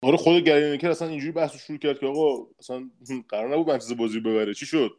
آره 0.02 0.18
خود 0.18 0.44
گری 0.44 0.70
لینکر 0.70 0.90
اصلا 0.90 1.08
اینجوری 1.08 1.32
بحث 1.32 1.54
رو 1.54 1.60
شروع 1.60 1.78
کرد 1.78 2.00
که 2.00 2.06
آقا 2.06 2.48
اصلا 2.60 2.90
قرار 3.30 3.54
نبود 3.54 3.70
منچستر 3.70 3.96
بازی 3.96 4.20
ببره. 4.20 4.54
چی 4.54 4.66
شد؟ 4.66 4.92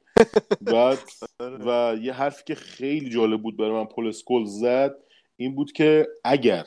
بعد 0.60 0.98
و 1.66 1.96
یه 2.02 2.12
حرفی 2.12 2.42
که 2.46 2.54
خیلی 2.54 3.10
جالب 3.10 3.42
بود 3.42 3.56
برای 3.56 3.70
من 3.70 3.84
پول 3.84 4.08
اسکولز 4.08 4.44
زد 4.44 4.94
این 5.36 5.54
بود 5.54 5.72
که 5.72 6.08
اگر 6.24 6.64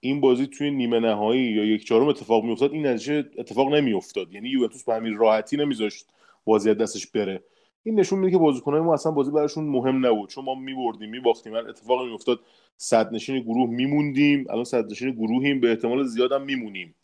این 0.00 0.20
بازی 0.20 0.46
توی 0.46 0.70
نیمه 0.70 1.00
نهایی 1.00 1.42
یا 1.42 1.64
یک 1.64 1.86
چهارم 1.86 2.08
اتفاق 2.08 2.44
میافتاد 2.44 2.72
این 2.72 2.86
نتیجه 2.86 3.24
اتفاق 3.38 3.74
نمیافتاد. 3.74 4.32
یعنی 4.32 4.48
یوونتوس 4.48 4.84
به 4.84 4.94
همین 4.94 5.16
راحتی 5.16 5.56
نمیذاشت 5.56 6.06
بازی 6.44 6.70
از 6.70 6.76
دستش 6.76 7.06
بره. 7.06 7.42
این 7.82 8.00
نشون 8.00 8.18
میده 8.18 8.32
که 8.32 8.38
بازیکنان 8.38 8.80
ما 8.80 8.94
اصلا 8.94 9.12
بازی 9.12 9.30
براشون 9.30 9.64
مهم 9.64 10.06
نبود. 10.06 10.30
چون 10.30 10.44
ما 10.44 10.54
میبردیم 10.54 11.10
میباختیم 11.10 11.54
هر 11.54 11.68
اتفاقی 11.68 12.06
میافتاد 12.06 12.40
صد 12.76 13.14
نشین 13.14 13.40
گروه 13.40 13.70
میموندیم 13.70 14.46
الان 14.50 14.64
صد 14.64 14.90
نشین 14.90 15.10
گروهیم 15.10 15.60
به 15.60 15.70
احتمال 15.70 16.04
زیادم 16.04 16.42
میمونیم. 16.42 16.94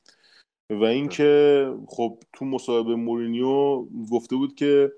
و 0.81 0.85
اینکه 0.85 1.73
خب 1.87 2.19
تو 2.33 2.45
مصاحبه 2.45 2.95
مورینیو 2.95 3.85
گفته 4.13 4.37
بود 4.37 4.55
که 4.55 4.93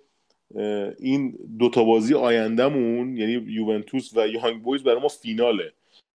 این 0.99 1.38
دوتا 1.59 1.85
بازی 1.85 2.14
آیندهمون 2.14 3.16
یعنی 3.16 3.33
یوونتوس 3.33 4.16
و 4.16 4.28
یانگ 4.28 4.62
بویز 4.62 4.83
برای 4.83 5.00
ما 5.00 5.09
فیناله. 5.09 5.73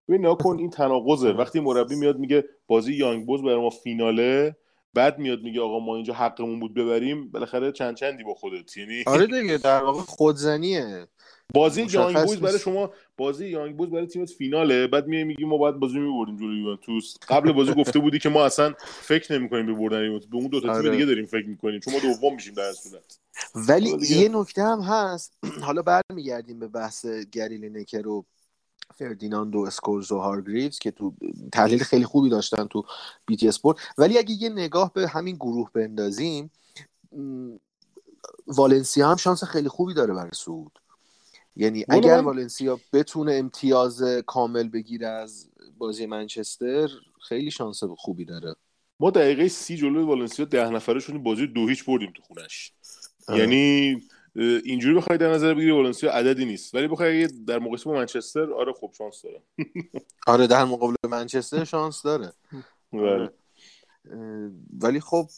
ببین 0.08 0.20
نگاه 0.20 0.38
کن 0.38 0.58
این 0.58 0.70
تناقضه. 0.70 1.32
وقتی 1.32 1.60
مربی 1.60 1.94
میاد 1.94 2.18
میگه 2.18 2.44
بازی 2.66 2.94
یانگ 2.94 3.26
بویز 3.26 3.42
برای 3.42 3.60
ما 3.60 3.70
فیناله 3.70 4.56
بعد 4.94 5.18
میاد 5.18 5.42
میگه 5.42 5.60
آقا 5.60 5.78
ما 5.78 5.96
اینجا 5.96 6.14
حقمون 6.14 6.60
بود 6.60 6.74
ببریم 6.74 7.30
بالاخره 7.30 7.72
چند 7.72 7.96
چندی 7.96 8.24
با 8.24 8.34
خودت؟ 8.34 8.76
یعنی 8.76 9.04
آره 9.06 9.26
دیگه 9.26 9.58
در 9.58 9.82
واقع 9.82 10.00
خودزنیه. 10.00 11.06
بازی 11.54 11.82
یانگ 11.90 12.16
بویز. 12.16 12.40
برای 12.40 12.58
شما 12.58 12.90
بازی 13.16 13.48
یانگ 13.48 13.76
بویز 13.76 13.90
برای 13.90 14.06
تیمت 14.06 14.30
فیناله. 14.30 14.86
بعد 14.86 15.06
میای 15.06 15.24
میگی 15.24 15.44
ما 15.44 15.56
باید 15.56 15.76
بازی 15.76 15.98
میبردیم 15.98 16.36
جلوی 16.36 16.58
یوونتوس. 16.58 17.16
قبل 17.28 17.52
بازی 17.52 17.74
گفته 17.74 17.98
بودی 17.98 18.18
که 18.18 18.28
ما 18.28 18.44
اصلا 18.44 18.74
فکر 18.80 19.38
نمی‌کنیم 19.38 19.66
به 19.66 19.72
بردن 19.72 20.04
یوونتوس. 20.04 20.28
به 20.28 20.36
اون 20.36 20.46
دو 20.46 20.60
تا 20.60 20.66
تیم 20.66 20.76
آره. 20.76 20.90
دیگه 20.90 21.04
داریم 21.04 21.26
فکر 21.26 21.46
می‌کنیم. 21.46 21.80
چون 21.80 21.94
ما 21.94 22.00
دوم 22.00 22.34
میشیم 22.34 22.54
در 22.54 22.72
صورت 22.72 23.18
ولی 23.54 23.96
دیگه- 23.96 24.16
یه 24.16 24.28
نکته 24.28 24.62
هم 24.62 24.80
هست. 24.80 25.38
حالا 25.66 25.82
برمیگردیم 25.82 26.58
به 26.58 26.68
بحث 26.68 27.06
گری 27.06 27.56
لینکر 27.58 28.08
و 28.08 28.24
فردیناند 28.94 29.56
و 29.56 29.58
اسکولز 29.58 30.12
و 30.12 30.18
هارگریفز 30.18 30.78
که 30.78 30.90
تو 30.90 31.14
تحلیل 31.52 31.78
خیلی 31.82 32.04
خوبی 32.04 32.28
داشتن 32.28 32.64
تو 32.66 32.84
BT 33.26 33.48
Sport. 33.48 33.78
ولی 33.98 34.18
اگه 34.18 34.32
یه 34.32 34.48
نگاه 34.48 34.92
به 34.92 35.08
همین 35.08 35.36
گروه 35.36 35.70
بندازیم 35.74 36.50
والنسیا 38.46 39.10
هم 39.10 39.16
شانس 39.16 39.44
خیلی 39.44 39.68
خوبی 39.68 39.94
داره 39.94 40.14
برای 40.14 40.30
صعود 40.34 40.79
یعنی 41.56 41.84
اگر 41.88 42.16
من- 42.16 42.24
والنسیا 42.24 42.80
بتونه 42.92 43.32
امتیاز 43.34 44.02
کامل 44.26 44.68
بگیره 44.68 45.06
از 45.08 45.50
بازی 45.78 46.06
منچستر 46.06 46.88
خیلی 47.28 47.50
شانس 47.50 47.84
خوبی 47.84 48.24
داره. 48.24 48.54
ما 49.00 49.10
دقیقه 49.10 49.48
سی 49.48 49.76
جلوی 49.76 50.04
والنسیا 50.04 50.44
ده 50.44 50.70
نفره 50.70 51.00
شدیم 51.00 51.22
بازی 51.22 51.46
دو 51.46 51.68
هیچ 51.68 51.84
بردیم 51.84 52.12
تو 52.14 52.22
خونش. 52.22 52.72
آره. 53.28 53.38
یعنی 53.40 54.00
اینجوری 54.64 54.94
بخوای 54.94 55.18
در 55.18 55.32
نظر 55.32 55.54
بگیری 55.54 55.70
والنسیا 55.70 56.12
عددی 56.12 56.44
نیست. 56.44 56.74
ولی 56.74 56.88
بخوای 56.88 57.26
در 57.26 57.58
مقایسه 57.58 57.84
با 57.84 57.92
منچستر 57.96 58.52
آره 58.52 58.72
خوب 58.72 58.92
شانس 58.92 59.22
داره. 59.22 59.42
آره 60.26 60.46
در 60.46 60.64
مقابل 60.64 60.94
منچستر 61.08 61.64
شانس 61.64 62.02
داره. 62.02 62.32
بله. 62.92 63.30
ولی 64.80 65.00
خب 65.00 65.28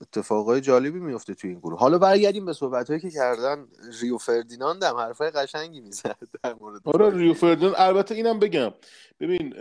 اتفاقای 0.00 0.60
جالبی 0.60 0.98
میفته 1.00 1.34
توی 1.34 1.50
این 1.50 1.58
گروه. 1.58 1.78
حالا 1.78 1.98
برگردیم 1.98 2.44
به 2.44 2.52
صحبت 2.52 3.00
که 3.00 3.10
کردن 3.10 3.66
ریو 4.00 4.18
فردیناند 4.18 4.82
هم 4.84 4.96
حرفای 4.96 5.30
قشنگی 5.30 5.80
می‌زد 5.80 6.16
در 6.42 6.54
مورد 6.60 6.80
آره 6.84 7.16
ریو 7.16 7.34
فردیناند. 7.34 7.74
البته 7.78 8.14
اینم 8.14 8.38
بگم. 8.38 8.74
ببین 9.20 9.54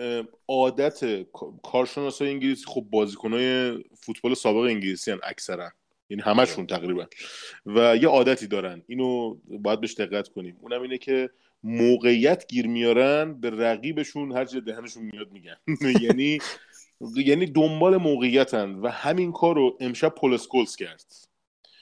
عادت 0.47 1.23
کا- 1.23 1.53
کارشناسای 1.63 2.29
انگلیسی 2.29 2.65
خب 2.67 2.85
بازیکنای 2.91 3.83
فوتبال 3.95 4.33
سابق 4.33 4.57
انگلیسی 4.59 5.11
هن 5.11 5.19
اکثرا. 5.23 5.71
یعنی 6.09 6.21
همشون 6.23 6.67
تقریبا. 6.67 7.05
و 7.65 7.95
یه 7.95 8.07
عادتی 8.07 8.47
دارن. 8.47 8.81
اینو 8.87 9.35
باید 9.47 9.81
بهش 9.81 9.93
دقت 9.93 10.27
کنیم. 10.27 10.57
اونم 10.61 10.81
اینه 10.81 10.97
که 10.97 11.29
موقعیت 11.63 12.47
گیر 12.47 12.67
میارن 12.67 13.33
به 13.33 13.49
رقیبشون 13.49 14.31
هر 14.31 14.45
چیز 14.45 14.63
دهنشون 14.63 15.03
میاد 15.13 15.31
میگن. 15.31 15.55
یعنی 16.05 16.39
یعنی 17.15 17.45
دنبال 17.45 17.97
موقعیتن 17.97 18.75
و 18.75 18.89
همین 18.89 19.31
کار 19.31 19.55
رو 19.55 19.77
امشب 19.79 20.09
پولسکولز 20.09 20.75
کرد. 20.75 21.05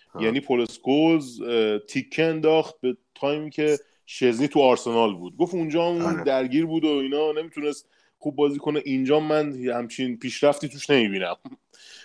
ها. 0.09 0.23
یعنی 0.23 0.39
پولسکولز 0.39 1.41
اه، 1.41 1.79
تیکه 1.79 2.25
انداخت 2.25 2.81
به 2.81 2.97
تایمی 3.15 3.49
که 3.49 3.79
شزنی 4.05 4.47
تو 4.47 4.59
آرسنال 4.61 5.15
بود. 5.15 5.37
گفت 5.37 5.53
اونجا 5.53 5.89
هم 5.89 6.05
آره. 6.05 6.23
درگیر 6.23 6.65
بود 6.65 6.83
و 6.83 6.87
اینا 6.87 7.31
نمی‌تونست 7.31 7.89
خوب 8.19 8.35
بازی 8.35 8.59
کنه. 8.59 8.81
اینجا 8.85 9.19
من 9.19 9.53
همچین 9.53 10.17
پیشرفتی 10.17 10.69
توش 10.69 10.89
نمی‌بینم. 10.89 11.35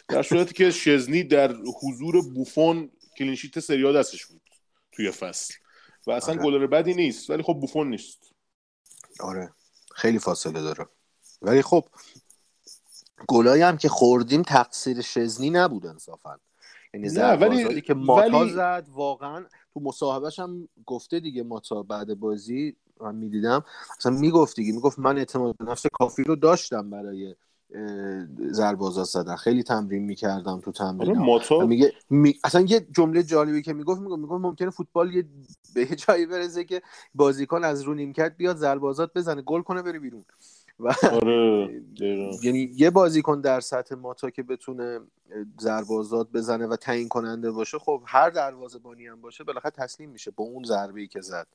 در 0.08 0.22
صورتی 0.22 0.54
که 0.54 0.70
شزنی 0.70 1.22
در 1.22 1.54
حضور 1.82 2.22
بوفون 2.34 2.90
کلینشیت 3.18 3.60
سریا 3.60 3.92
دستش 3.92 4.26
بود 4.26 4.40
توی 4.92 5.10
فصل. 5.10 5.54
و 6.06 6.10
اصلا 6.10 6.34
آره. 6.34 6.44
گلر 6.44 6.66
بدی 6.66 6.94
نیست 6.94 7.30
ولی 7.30 7.42
خب 7.42 7.54
بوفون 7.60 7.90
نیست. 7.90 8.32
آره. 9.20 9.52
خیلی 9.94 10.18
فاصله 10.18 10.62
داره. 10.62 10.86
ولی 11.42 11.62
خب 11.62 11.84
گلایی 13.28 13.62
هم 13.62 13.76
که 13.76 13.88
خوردیم 13.88 14.42
تقصیر 14.42 15.00
شزنی 15.00 15.50
نبود 15.50 15.86
انصافا. 15.86 16.38
یعنی 16.94 17.08
ولی- 17.18 17.80
که 17.80 17.94
ماتا 17.94 18.38
ولی- 18.38 18.52
زد 18.52 18.86
واقعا 18.92 19.44
تو 19.74 19.80
مصاحبهش 19.80 20.38
هم 20.38 20.68
گفته 20.86 21.20
دیگه 21.20 21.42
ماتا 21.42 21.82
بعد 21.82 22.14
بازی 22.14 22.76
من 23.00 23.14
می‌دیدم. 23.14 23.64
اصلا 23.98 24.12
می‌گفت 24.12 24.56
دیگه 24.56 24.72
می‌گفت 24.72 24.98
من 24.98 25.18
اعتماد 25.18 25.56
به 25.56 25.64
نفس 25.64 25.86
کافی 25.92 26.22
رو 26.22 26.36
داشتم 26.36 26.90
برای 26.90 27.34
آزاد 28.80 29.04
زدن. 29.04 29.36
خیلی 29.36 29.62
تمرین 29.62 30.02
می‌کردم 30.02 30.60
تو 30.60 30.72
تمرین 30.72 31.10
آره 31.10 31.18
ماتا 31.18 31.66
میگه 31.66 31.92
می... 32.10 32.34
اصلا 32.44 32.60
یه 32.60 32.80
جمله 32.80 33.22
جالبی 33.22 33.62
که 33.62 33.72
می‌گفت 33.72 34.00
می‌گفت 34.00 34.18
می‌گفت 34.20 34.42
ممکنه 34.42 34.70
فوتبال 34.70 35.14
یه 35.14 35.24
به 35.74 35.86
جایی 35.86 36.26
برسه 36.26 36.64
که 36.64 36.82
بازیکن 37.14 37.64
از 37.64 37.82
رو 37.82 37.94
نیمکت 37.94 38.36
بیاد 38.36 38.56
ضربه 38.56 38.86
آزاد 38.88 39.12
بزنه 39.14 39.42
گل 39.42 39.62
کنه 39.62 39.82
بره 39.82 39.98
بیرون. 39.98 40.24
و 40.80 40.94
آره. 41.12 41.82
یعنی 42.42 42.72
یه 42.76 42.90
بازیکن 42.90 43.40
در 43.40 43.60
سطح 43.60 43.94
ماتا 43.94 44.30
که 44.30 44.42
بتونه 44.42 45.00
ضربه 45.60 45.94
آزاد 45.94 46.32
بزنه 46.32 46.66
و 46.66 46.76
تعیین 46.76 47.08
کننده 47.08 47.50
باشه 47.50 47.78
خب 47.78 48.02
هر 48.06 48.30
دروازه‌بانی 48.30 49.06
هم 49.06 49.20
باشه 49.20 49.44
بالاخره 49.44 49.70
تسلیم 49.70 50.10
میشه 50.10 50.30
با 50.30 50.44
اون 50.44 50.64
ضربه 50.64 51.00
ای 51.00 51.06
که 51.06 51.20
زد. 51.20 51.46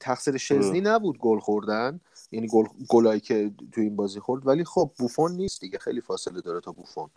تقصیر 0.00 0.36
شزنی 0.36 0.80
نبود 0.80 1.18
گل 1.18 1.38
خوردن 1.38 2.00
یعنی 2.32 2.46
گل 2.46 2.64
گلایی 2.88 3.20
که 3.20 3.50
تو 3.72 3.80
این 3.80 3.96
بازی 3.96 4.20
خورد 4.20 4.46
ولی 4.46 4.64
خب 4.64 4.90
بوفون 4.98 5.32
نیست 5.32 5.60
دیگه 5.60 5.78
خیلی 5.78 6.00
فاصله 6.00 6.40
داره 6.40 6.60
تا 6.60 6.72
بوفون. 6.72 7.10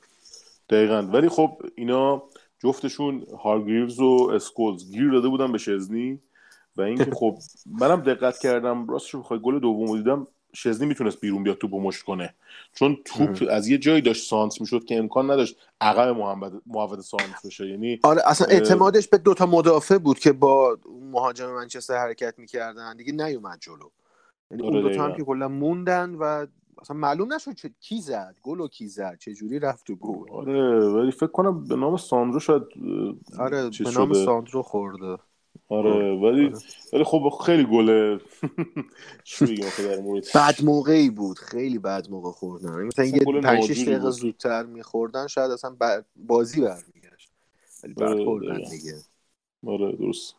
دقیقا. 0.69 1.01
ولی 1.01 1.29
خب 1.29 1.61
اینا 1.75 2.23
جفتشون 2.59 3.25
هارگریوز 3.43 3.99
و 3.99 4.29
اسکولز 4.33 4.91
گیر 4.91 5.11
داده 5.11 5.27
بودن 5.27 5.51
به 5.51 5.57
شزنی 5.57 6.19
و 6.77 6.81
اینکه 6.81 7.11
خب 7.19 7.37
منم 7.65 8.01
دقت 8.01 8.39
کردم 8.39 8.87
راستش 8.87 9.15
بخوای 9.15 9.39
گل 9.39 9.59
دومو 9.59 9.97
دیدم 9.97 10.27
شزنی 10.53 10.87
می‌تونست 10.87 11.19
بیرون 11.21 11.43
بیاد 11.43 11.57
توپو 11.57 11.79
مشت 11.79 12.03
کنه. 12.03 12.35
چون 12.73 12.97
توپ 13.05 13.43
از 13.49 13.67
یه 13.67 13.77
جایی 13.77 14.01
داشت 14.01 14.29
سانس 14.29 14.61
می‌شد 14.61 14.83
که 14.83 14.97
امکان 14.97 15.31
نداشت 15.31 15.57
عقب 15.81 16.07
محمد 16.07 16.51
محمد 16.65 16.99
سانس 16.99 17.45
بشه. 17.45 17.67
یعنی 17.67 17.99
آره 18.03 18.21
اصلا 18.25 18.47
اعتمادش 18.47 19.07
به 19.07 19.17
دوتا 19.17 19.45
مدافع 19.45 19.97
بود 19.97 20.19
که 20.19 20.31
با 20.31 20.77
مهاجم 21.11 21.53
منچستر 21.53 21.97
حرکت 21.97 22.39
می‌کردن. 22.39 22.97
دیگه 22.97 23.11
نیومد 23.11 23.57
جلو. 23.61 23.89
یعنی 24.51 24.63
آره 24.63 24.73
اون 24.73 24.81
دوتا 24.81 25.03
هم. 25.05 25.13
که 25.13 25.23
کلا 25.23 25.47
موندن 25.47 26.15
و 26.15 26.45
اصلا 26.81 26.97
معلوم 26.97 27.33
نشد 27.33 27.53
چه 27.53 27.71
کی 27.79 28.01
زد 28.01 28.35
گل 28.43 28.59
و 28.59 28.67
کی 28.67 28.87
زد 28.87 29.17
چه 29.19 29.33
جوری 29.33 29.59
رفت 29.59 29.87
تو 29.87 29.95
گل 29.95 30.31
آره 30.31 30.89
ولی 30.89 31.11
فکر 31.11 31.27
کنم 31.27 31.63
به 31.63 31.75
نام 31.75 31.97
ساندرو 31.97 32.39
شاید 32.39 32.63
آره 33.39 33.69
به 33.69 33.91
نام. 33.91 34.13
ساندرو 34.13 34.61
خورده. 34.61 35.17
آره 35.71 36.15
ولی 36.15 36.45
آره. 36.45 36.57
ولی 36.93 37.03
خب 37.03 37.29
خیلی 37.45 37.63
چی 39.23 39.63
آخه 39.63 39.87
در 39.87 40.01
مورد 40.01 40.25
بد 40.35 40.63
موقعی 40.63 41.09
بود 41.09 41.39
خیلی 41.39 41.79
بد 41.79 42.09
موقع 42.09 42.31
خوردن 42.31 42.83
مثلا 42.83 43.05
یه 43.05 43.19
گل 43.19 43.41
5 43.41 43.63
6 43.63 43.69
ناجوری 43.69 43.85
دقیقه. 43.85 44.09
زودتر 44.11 44.63
میخوردن 44.63 45.27
شاید 45.27 45.51
اصلا 45.51 45.75
بازی 46.15 46.61
برمیگشت 46.61 47.31
ولی 47.83 47.93
بعد 47.93 48.09
آره، 48.09 48.25
خوردن. 48.25 48.57
دیگه 48.57 48.95
آره 49.67 49.91
درست 49.91 50.35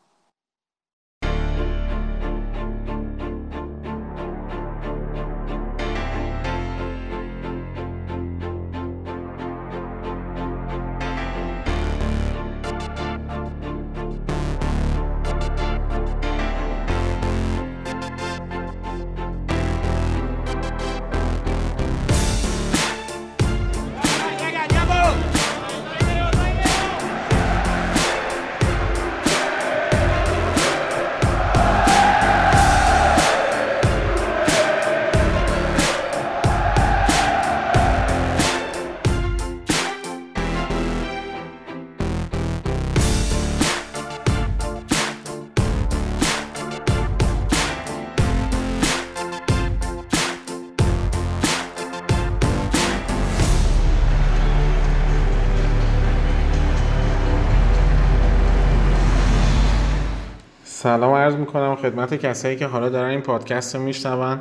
سلام 60.82 61.14
عرض 61.14 61.34
می‌کنم 61.34 61.76
خدمت 61.76 62.14
کسایی 62.14 62.56
که 62.56 62.66
حالا 62.66 62.88
دارن 62.88 63.10
این 63.10 63.20
پادکست 63.20 63.76
رو 63.76 63.82
میشنون. 63.82 64.38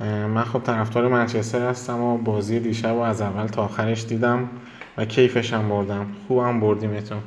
من 0.00 0.44
خب 0.44 0.62
طرفدار 0.62 1.08
منچستر 1.08 1.68
هستم 1.68 2.00
و 2.00 2.18
بازی 2.18 2.60
دیشب 2.60 2.88
رو 2.88 3.00
از 3.00 3.20
اول 3.20 3.46
تا 3.46 3.64
آخرش 3.64 4.06
دیدم 4.06 4.48
و 4.96 5.04
کیفش 5.04 5.52
هم 5.52 5.68
بردم. 5.68 6.06
خوبم 6.28 6.60
بردیمتون. 6.60 7.18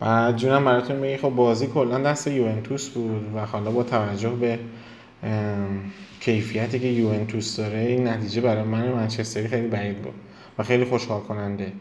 و 0.00 0.32
جونم 0.36 0.64
براتون 0.64 1.00
بگی 1.00 1.16
خب 1.16 1.28
بازی 1.28 1.66
کلا 1.66 1.98
دست 1.98 2.26
یوونتوس 2.26 2.88
بود 2.88 3.32
و 3.34 3.46
حالا 3.46 3.70
با 3.70 3.82
توجه 3.82 4.30
به 4.30 4.58
کیفیتی 6.20 6.78
که 6.78 6.86
یوونتوس 6.86 7.56
داره 7.56 7.78
این 7.78 8.08
نتیجه 8.08 8.40
برای 8.40 8.62
من 8.62 8.88
منچستری 8.88 9.48
خیلی 9.48 9.68
بعید 9.68 10.02
بود 10.02 10.14
و 10.58 10.62
خیلی 10.62 10.84
خوشحال 10.84 11.20
کننده 11.20 11.72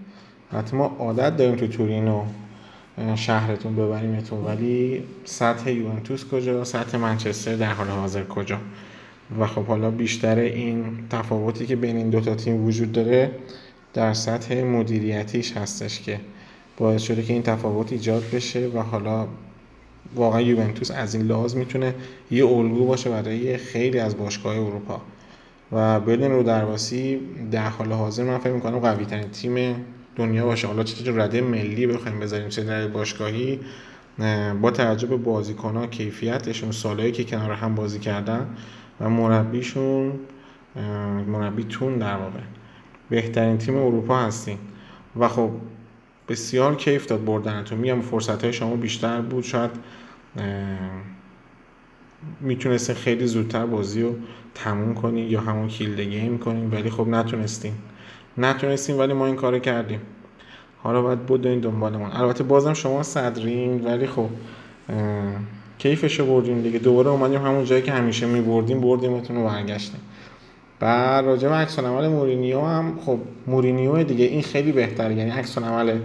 حتی 0.52 0.78
ما 0.78 0.96
عادت 1.00 1.38
داریم 1.38 1.56
تو 1.56 1.68
تورینو 1.68 2.24
شهرتون 3.16 3.76
ببریمتون 3.76 4.46
ولی 4.46 5.04
سطح 5.26 5.72
یوونتوس 5.72 6.26
کجا؟ 6.26 6.64
سطح 6.64 6.98
منچستر 6.98 7.56
در 7.56 7.74
حال 7.74 7.88
حاضر 7.88 8.24
کجا؟ 8.24 8.60
و 9.40 9.48
خب 9.48 9.66
حالا 9.66 9.92
بیشتر 9.92 10.36
این 10.36 10.86
تفاوتی 11.10 11.66
که 11.66 11.76
بین 11.76 11.98
این 11.98 12.10
دوتا 12.10 12.36
تیم 12.36 12.66
وجود 12.66 12.92
داره 12.92 13.32
در 13.94 14.14
سطح 14.14 14.64
مدیریتیش 14.64 15.58
هستش 15.58 16.02
که 16.02 16.20
باعث 16.78 17.02
شده 17.02 17.24
که 17.24 17.34
این 17.34 17.44
تفاوت 17.44 17.92
ایجاد 17.92 18.24
بشه 18.34 18.68
و 18.68 18.80
حالا 18.80 19.28
واقعا 20.16 20.42
یوونتوس 20.42 20.92
از 20.92 21.16
این 21.16 21.24
لحاظ 21.24 21.56
می‌تونه 21.56 21.96
یه 22.32 22.48
الگو 22.48 22.86
باشه 22.86 23.10
برای 23.10 23.58
خیلی 23.58 24.00
از 24.00 24.18
باشگاه 24.18 24.56
اروپا. 24.56 25.02
و 25.72 26.00
برلین 26.00 26.32
رو 26.32 26.44
در 27.52 27.70
حال 27.70 27.92
حاضر 27.92 28.24
من 28.24 28.38
فکر 28.38 28.54
می‌کنم 28.54 28.80
قوی 28.80 29.06
ترین 29.06 29.30
تیم 29.30 29.76
دنیا 30.16 30.46
باشه. 30.46 30.68
حالا 30.68 30.84
چه 30.84 31.18
رده 31.22 31.42
ملی 31.42 31.88
بخوایم 31.88 32.20
بذاریم 32.20 32.50
چه 32.50 32.64
در 32.64 32.88
باشگاهی 32.88 33.60
با 34.62 34.72
توجه 34.72 35.08
به 35.08 35.18
بازیکن‌ها 35.18 35.88
کیفیتشون 35.88 36.72
سالهایی 36.72 37.12
که 37.12 37.24
کنار 37.24 37.52
هم 37.52 37.76
بازی 37.76 38.00
کردن 38.00 38.48
و 39.00 39.10
مربیشون 39.10 40.14
مربیتون 41.28 41.98
در 41.98 42.16
واقع. 42.16 42.40
بهترین 43.10 43.58
تیم 43.58 43.78
اروپا 43.78 44.20
هستین. 44.20 44.58
و 45.20 45.28
خب 45.28 45.50
بسیار 46.30 46.76
کیف 46.76 47.06
داد 47.06 47.26
بردنتون. 47.26 47.78
میگم 47.78 48.02
فرصت 48.02 48.44
های 48.44 48.54
شما 48.54 48.76
بیشتر 48.76 49.22
بود. 49.22 49.44
شاید 49.44 49.72
می‌تونستین 52.42 52.96
خیلی 52.96 53.28
زودتر 53.28 53.66
بازی 53.66 54.02
رو 54.02 54.16
تموم 54.56 54.94
کنین 54.94 55.32
یا 55.32 55.42
همون 55.42 55.68
کیلد 55.68 56.00
گیم 56.00 56.38
کنین 56.38 56.72
ولی 56.72 56.90
خب 56.90 57.08
نتونستین. 57.08 57.74
نتونستین 58.38 58.98
ولی 58.98 59.14
ما 59.14 59.26
این 59.26 59.36
کارو 59.36 59.60
کردیم. 59.60 60.00
حالا 60.84 61.02
باید 61.02 61.26
بدوین 61.26 61.60
دنبالمون. 61.60 62.12
البته 62.12 62.44
بازم 62.44 62.74
شما 62.74 63.04
صدرین 63.04 63.86
ولی 63.86 64.08
خب 64.08 64.30
کیفشو 65.78 66.26
بردیم 66.26 66.62
دیگه. 66.62 66.80
دوباره 66.80 67.10
اومدیم 67.10 67.42
همون 67.42 67.66
جایی 67.66 67.82
که 67.82 67.92
همیشه 67.92 68.26
میبردیم 68.26 68.82
بردیمتون 68.82 69.38
و 69.38 69.46
برگشتیم. 69.48 70.00
بعد 70.80 71.26
راجع 71.26 71.50
به 71.50 71.56
عکس 71.56 71.80
عمل 71.80 72.08
مورینیو 72.08 72.62
هم 72.62 73.00
خب 73.06 73.20
مورینیو 73.48 74.04
دیگه 74.04 74.26
این 74.26 74.42
خیلی 74.42 74.72
بهتره. 74.72 75.16
یعنی 75.16 75.32
عکس 75.32 75.58
عمل 75.58 76.00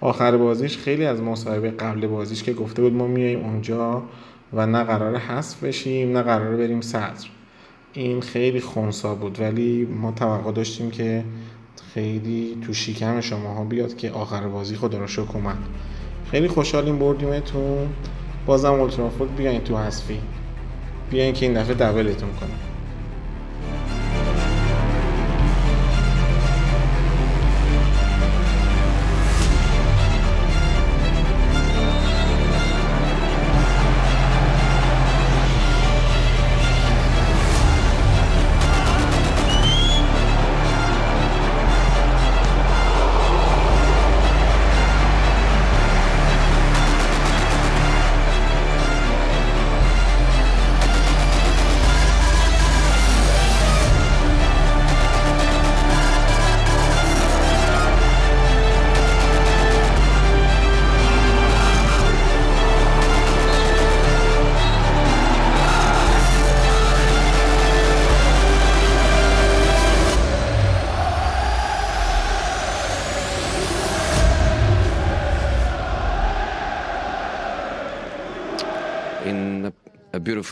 آخر 0.00 0.36
بازیش 0.36 0.78
خیلی 0.78 1.06
از 1.06 1.22
مصاحبه 1.22 1.70
قبل 1.70 2.06
بازیش 2.06 2.42
که 2.42 2.52
گفته 2.52 2.82
بود 2.82 2.92
ما 2.92 3.06
میایم 3.06 3.44
اونجا 3.44 4.02
و 4.52 4.66
نه 4.66 4.84
قرار 4.84 5.16
حذف 5.16 5.64
بشیم 5.64 6.12
نه 6.12 6.22
قرار 6.22 6.56
بریم 6.56 6.80
صدر. 6.80 7.28
این 7.92 8.20
خیلی 8.20 8.60
خونسا 8.60 9.14
بود 9.14 9.40
ولی 9.40 9.88
ما 10.00 10.12
توقع 10.12 10.52
داشتیم 10.52 10.90
که 10.90 11.24
خیلی 11.94 12.58
تو 12.66 12.72
شیکم 12.72 13.20
شماها 13.20 13.64
بیاد 13.64 13.96
که 13.96 14.10
آخر 14.10 14.48
بازی 14.48 14.76
خدا 14.76 14.98
رو 14.98 15.06
شکر 15.06 15.32
اومد. 15.34 15.58
خیلی 16.30 16.48
خوشحالیم 16.48 16.98
بردیمتون. 16.98 17.88
بازم 18.46 18.72
اولترافورد 18.72 19.36
بیاین 19.36 19.60
تو 19.60 19.76
حذفی. 19.76 20.18
بیاین 21.10 21.34
که 21.34 21.46
این 21.46 21.60
دفعه 21.60 21.74
دبلتون 21.74 22.30
کنیم. 22.32 22.69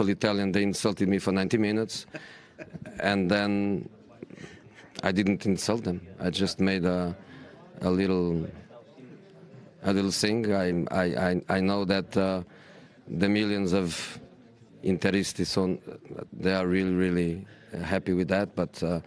Italian, 0.07 0.53
they 0.53 0.63
insulted 0.63 1.09
me 1.09 1.19
for 1.19 1.33
90 1.33 1.59
minutes. 1.59 2.07
and 3.01 3.31
then 3.31 3.89
I 5.03 5.13
didn't 5.13 5.47
insult 5.47 5.85
them. 5.85 6.01
I 6.21 6.31
just 6.31 6.61
made 6.61 6.85
a, 6.85 7.17
a 7.81 7.91
little 7.91 8.49
a 9.85 9.93
little 9.93 10.11
thing. 10.11 10.53
I, 10.53 10.85
I, 10.91 11.41
I 11.49 11.61
know 11.61 11.85
that 11.85 12.17
uh, 12.17 12.43
the 13.07 13.29
millions 13.29 13.73
of 13.73 14.19
Interisti, 14.83 15.45
on, 15.57 15.79
they 16.33 16.53
are 16.55 16.67
really, 16.67 16.93
really 16.93 17.47
happy 17.83 18.13
with 18.13 18.29
that. 18.29 18.55
But 18.57 18.83
uh, 18.83 19.01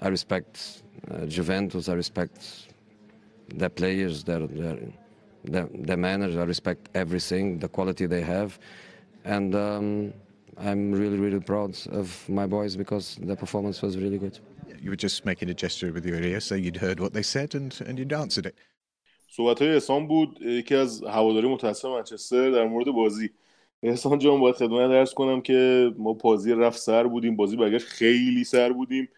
I 0.00 0.08
respect 0.08 0.82
uh, 1.10 1.26
Juventus. 1.26 1.88
I 1.88 1.94
respect 1.94 2.68
their 3.54 3.68
players, 3.68 4.24
their, 4.24 4.46
their, 4.46 4.78
their, 5.44 5.66
their. 5.66 6.40
I 6.40 6.44
respect 6.44 6.88
everything, 6.94 7.58
the 7.58 7.68
quality 7.68 8.06
they 8.06 8.22
have. 8.22 8.58
And 9.24 9.54
um, 9.54 10.12
I'm 10.58 10.92
really, 10.92 11.18
really 11.18 11.40
proud 11.40 11.76
of 11.92 12.28
my 12.28 12.46
boys 12.46 12.76
because 12.76 13.18
the 13.20 13.36
performance 13.36 13.82
was 13.82 13.98
really 13.98 14.18
good. 14.18 14.38
You 14.80 14.90
were 14.90 14.96
just 14.96 15.24
making 15.26 15.50
a 15.50 15.54
gesture 15.54 15.92
with 15.92 16.06
your 16.06 16.20
ear, 16.22 16.40
so 16.40 16.54
you'd 16.54 16.76
heard 16.76 16.98
what 17.00 17.12
they 17.12 17.22
said 17.22 17.54
and, 17.54 17.78
and 17.86 17.98
you'd 17.98 18.12
answered 18.12 18.46
it. 18.46 18.56
صحبت 19.28 19.62
های 19.62 19.74
احسان 19.74 20.06
بود 20.06 20.42
یکی 20.42 20.74
از 20.74 21.02
هواداری 21.04 21.48
متاسف 21.48 21.84
منچستر 21.84 22.50
در 22.50 22.64
مورد 22.66 22.86
بازی 22.86 23.30
احسان 23.82 24.18
جان 24.18 24.40
باید 24.40 24.54
خدمت 24.54 24.90
درس 24.90 25.14
کنم 25.14 25.40
که 25.40 25.90
ما 25.98 26.12
بازی 26.12 26.52
رفت 26.52 26.78
سر 26.78 27.06
بودیم 27.06 27.36
بازی 27.36 27.56
برگشت 27.56 27.86
خیلی 27.86 28.44
سر 28.44 28.72
بودیم 28.72 29.08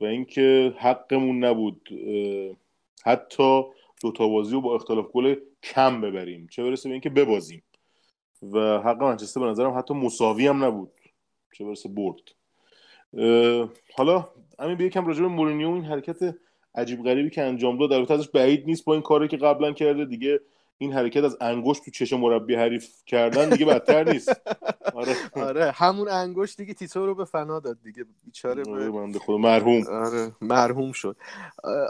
و 0.00 0.04
اینکه 0.04 0.74
حقمون 0.78 1.44
نبود 1.44 1.88
حتی 3.04 3.62
دوتا 4.02 4.28
بازی 4.28 4.52
رو 4.52 4.60
با 4.60 4.74
اختلاف 4.74 5.06
گل 5.12 5.34
کم 5.62 6.00
ببریم 6.00 6.46
چه 6.50 6.62
برسه 6.62 6.88
به 6.88 6.92
اینکه 6.92 7.10
ببازیم 7.10 7.62
و 8.42 8.58
حق 8.78 9.02
منچستر 9.02 9.40
به 9.40 9.46
نظرم 9.46 9.78
حتی 9.78 9.94
مساوی 9.94 10.46
هم 10.46 10.64
نبود. 10.64 10.92
چه 11.52 11.64
برسه 11.64 11.88
برد. 11.88 12.20
حالا 13.96 14.28
همین 14.58 14.76
به 14.76 14.84
یکم 14.84 15.06
راجع 15.06 15.22
به 15.22 15.28
مورینیو 15.28 15.70
این 15.70 15.84
حرکت 15.84 16.34
عجیب 16.74 17.04
غریبی 17.04 17.30
که 17.30 17.42
انجام 17.42 17.78
داد. 17.78 18.06
در 18.06 18.12
ازش 18.12 18.28
بعید 18.28 18.66
نیست 18.66 18.84
با 18.84 18.92
این 18.92 19.02
کاری 19.02 19.28
که 19.28 19.36
قبلا 19.36 19.72
کرده. 19.72 20.04
دیگه 20.04 20.40
این 20.78 20.92
حرکت 20.92 21.24
از 21.24 21.36
انگشت 21.40 21.84
تو 21.84 21.90
چشم 21.90 22.20
مربی 22.20 22.54
حریف 22.54 22.88
کردن 23.06 23.48
دیگه 23.48 23.66
بدتر 23.66 24.12
نیست. 24.12 24.32
آره. 24.94 25.16
آره 25.32 25.70
همون 25.70 26.08
انگشت 26.08 26.56
دیگه 26.56 26.74
تیتو 26.74 27.06
رو 27.06 27.14
به 27.14 27.24
فنا 27.24 27.60
داد 27.60 27.78
دیگه 27.82 28.04
بیچاره 28.24 28.62
آره 28.70 28.90
بنده 28.90 29.18
خدا 29.18 29.36
مرحوم. 29.36 29.86
آره 29.86 30.32
مرحوم 30.40 30.92
شد. 30.92 31.16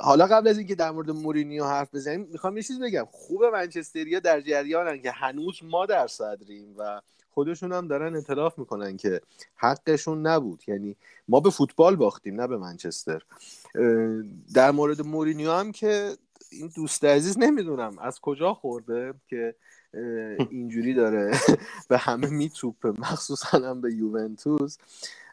حالا 0.02 0.26
قبل 0.26 0.48
از 0.48 0.58
اینکه 0.58 0.74
در 0.74 0.90
مورد 0.90 1.10
مورینیو 1.10 1.64
حرف 1.64 1.94
بزنیم 1.94 2.28
می‌خوام 2.32 2.56
یه 2.56 2.62
چیز 2.62 2.80
بگم. 2.80 3.06
خوب 3.10 3.44
منچستریا 3.44 4.20
در 4.20 4.40
جریانن 4.40 5.02
که 5.02 5.10
هنوز 5.10 5.60
ما 5.62 5.86
در 5.86 6.06
صدریم 6.06 6.74
و 6.78 7.00
خودشون 7.30 7.72
هم 7.72 7.88
دارن 7.88 8.14
اعتراف 8.14 8.58
می‌کنن 8.58 8.96
که 8.96 9.20
حقشون 9.56 10.26
نبود. 10.26 10.62
یعنی 10.66 10.96
ما 11.28 11.40
به 11.40 11.50
فوتبال 11.50 11.96
باختیم 11.96 12.40
نه 12.40 12.46
به 12.46 12.56
منچستر. 12.56 13.22
در 14.54 14.70
مورد 14.70 15.06
مورینیو 15.06 15.52
هم 15.52 15.72
که 15.72 16.16
این 16.50 16.70
دوست 16.76 17.04
عزیز 17.04 17.38
نمی‌دونم 17.38 17.98
از 17.98 18.20
کجا 18.20 18.54
خورده 18.54 19.14
که 19.28 19.54
اینجوری 20.50 20.94
داره 20.94 21.38
به 21.88 21.98
همه 21.98 22.30
میتوپه 22.30 22.92
مخصوصا 22.98 23.58
هم 23.58 23.80
به 23.80 23.94
یوونتوس. 23.94 24.78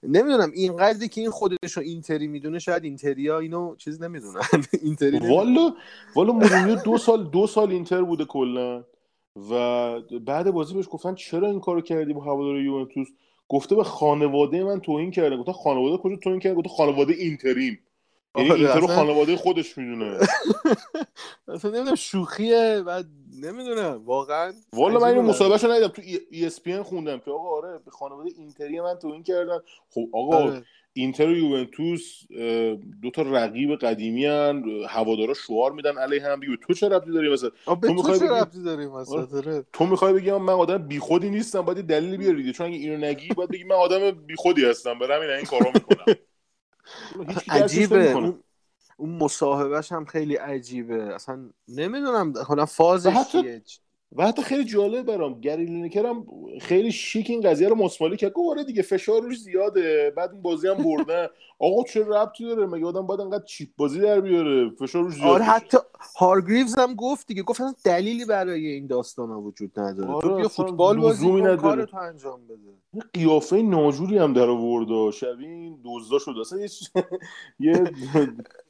نمی‌دونم 0.03 0.51
این 0.53 0.77
قدری 0.77 1.07
که 1.07 1.21
این 1.21 1.29
خودش 1.29 1.77
اینتری 1.77 2.27
می‌دونه 2.27 2.59
شاید 2.59 2.83
اینتریا 2.83 3.39
اینو 3.39 3.75
چیز 3.75 4.01
نمی‌دونن. 4.01 4.41
اینتری 4.83 5.19
والا 5.19 5.75
والا 6.15 6.33
مورینیو 6.33 6.75
دو 6.75 6.97
سال 6.97 7.29
دو 7.29 7.47
سال 7.47 7.71
اینتر 7.71 8.01
بوده 8.01 8.25
کلا. 8.25 8.83
و 9.51 10.01
بعد 10.01 10.51
بازی 10.51 10.73
بهش 10.73 10.85
گفتن 10.91 11.15
چرا 11.15 11.49
این 11.49 11.59
کارو 11.59 11.81
کردی 11.81 12.13
با 12.13 12.21
هوادار 12.21 12.59
یوونتوس؟ 12.59 13.07
گفته 13.49 13.75
به 13.75 13.83
خانواده 13.83 14.63
من 14.63 14.79
توهین 14.79 15.11
کرده 15.11 15.37
گفتن 15.37 15.51
خانواده 15.51 15.97
کجا 15.97 16.15
توهین 16.15 16.39
کرده 16.39 16.55
گفته 16.55 16.69
خانواده 16.69 17.13
اینتریم. 17.13 17.79
یعنی 18.37 18.51
اینتر 18.51 18.79
رو 18.79 18.87
خانواده 18.87 19.35
خودش 19.37 19.77
می‌دونه. 19.77 20.17
اصلا 21.47 21.71
نمی‌دونم 21.71 21.95
شوخیه 21.95 22.83
و 22.85 23.03
نمی‌دونم. 23.43 24.01
واقعا 24.05 24.53
والا 24.73 24.99
من 24.99 25.03
اینو 25.07 25.13
برام. 25.21 25.25
مصاحبهش 25.29 25.63
رو 25.63 25.71
ندیدم. 25.71 25.87
تو 25.87 26.01
ESPN 26.31 26.83
خوندم 26.83 27.19
که 27.19 27.31
آقا 27.31 27.49
آره 27.57 27.79
به 27.85 27.91
خانواده 27.91 28.29
اینتری 28.37 28.81
من 28.81 28.95
توهین 29.01 29.23
کردن. 29.23 29.59
خب 29.89 30.05
آقا 30.13 30.37
آره. 30.37 30.63
اینتر 30.97 31.27
و 31.27 31.37
یوونتوس 31.37 32.21
دو 33.01 33.11
تا 33.13 33.21
رقیب 33.21 33.75
قدیمی 33.75 34.25
هن. 34.25 34.63
هوادارا 34.89 35.33
شعار 35.33 35.71
میدن 35.71 35.97
علیه 35.97 36.23
هم. 36.25 36.39
به 36.39 36.45
تو 36.67 36.73
چه 36.73 36.89
ربطی 36.89 37.11
داری 37.11 37.29
مثلا؟ 37.33 37.49
تو 37.65 37.75
تو 37.75 37.93
می‌خوای 37.93 38.19
چه 38.19 38.25
بگی- 38.25 38.33
ربطی 38.39 38.63
داریم 38.63 38.91
اصلا 38.91 39.27
آره. 39.37 39.63
تو 39.73 39.85
می‌خوای 39.85 40.13
بگی 40.13 40.31
من 40.31 40.53
آدم 40.53 40.77
بیخودی 40.77 41.29
نیستم. 41.29 41.61
باید 41.61 41.77
یه 41.77 41.83
دلیلی 41.83 42.17
بیاری. 42.17 42.51
چون 42.53 42.67
اگه 42.67 42.75
اینو 42.75 42.97
نگی 42.97 43.27
باید 43.33 43.49
بگی 43.49 43.63
من 43.63 43.75
آدم 43.75 44.11
بیخودی 44.11 44.65
هستم. 44.65 44.99
برم 44.99 45.21
این 45.21 45.29
این 45.29 45.45
کارا 45.45 45.71
می‌کنم. 45.73 46.15
عجیبه. 47.49 48.11
اون, 48.11 48.43
اون 48.97 49.09
مصاحبهش 49.09 49.91
هم 49.91 50.05
خیلی 50.05 50.35
عجیبه. 50.35 51.15
اصلا 51.15 51.49
نمی‌دونم. 51.67 52.33
حالا 52.47 52.65
فازش 52.65 53.09
حتی- 53.09 53.41
چیه؟ 53.41 53.63
و 54.11 54.27
حتی 54.27 54.41
خیلی 54.41 54.63
جالب 54.63 55.05
برام 55.05 55.41
گری 55.41 55.65
لینکر 55.65 56.05
هم 56.05 56.25
خیلی 56.61 56.91
شیک 56.91 57.29
این 57.29 57.41
قضیه 57.41 57.69
رو 57.69 57.75
مسمالی 57.75 58.17
کرد. 58.17 58.33
گفت 58.33 58.49
آره 58.49 58.63
دیگه 58.63 58.81
فشار 58.81 59.21
روش 59.21 59.39
زیاده. 59.39 60.13
بعد 60.17 60.31
این 60.31 60.41
بازی 60.41 60.67
هم 60.67 60.83
بردن. 60.83 61.27
آقا 61.59 61.83
چه 61.83 62.05
ربطی 62.05 62.45
داره؟ 62.45 62.65
مگه 62.65 62.85
آدم 62.85 63.07
باید 63.07 63.21
انقدر 63.21 63.43
چیپ 63.43 63.69
بازی 63.77 63.99
در 63.99 64.21
بیاره؟ 64.21 64.69
فشار 64.69 65.03
روش 65.03 65.13
زیاد 65.13 65.27
آره. 65.27 65.43
حتی 65.43 65.77
هارگریوز 66.19 66.79
هم 66.79 66.93
گفت 66.93 67.27
دیگه. 67.27 67.43
گفت 67.43 67.61
اصلا 67.61 67.75
دلیلی 67.85 68.25
برای 68.25 68.67
این 68.67 68.87
داستان 68.87 69.29
ها 69.29 69.41
وجود 69.41 69.79
نداره. 69.79 70.09
آره، 70.11 70.29
تو 70.29 70.35
بیا 70.35 70.47
فوتبال 70.47 70.97
بازی 70.97 71.25
کن 71.25 71.39
نداره. 71.39 71.57
کارتو 71.57 71.97
انجام 71.97 72.47
بده. 72.47 72.59
یه 72.93 73.01
قیافه 73.13 73.61
ناجوری 73.61 74.17
هم 74.17 74.33
در 74.33 74.49
آورد. 74.49 75.13
شبیه 75.13 75.49
این 75.49 75.79
دزدا 75.85 76.19
شد 76.19 76.35
اصلا 76.41 76.59
یه 77.59 77.83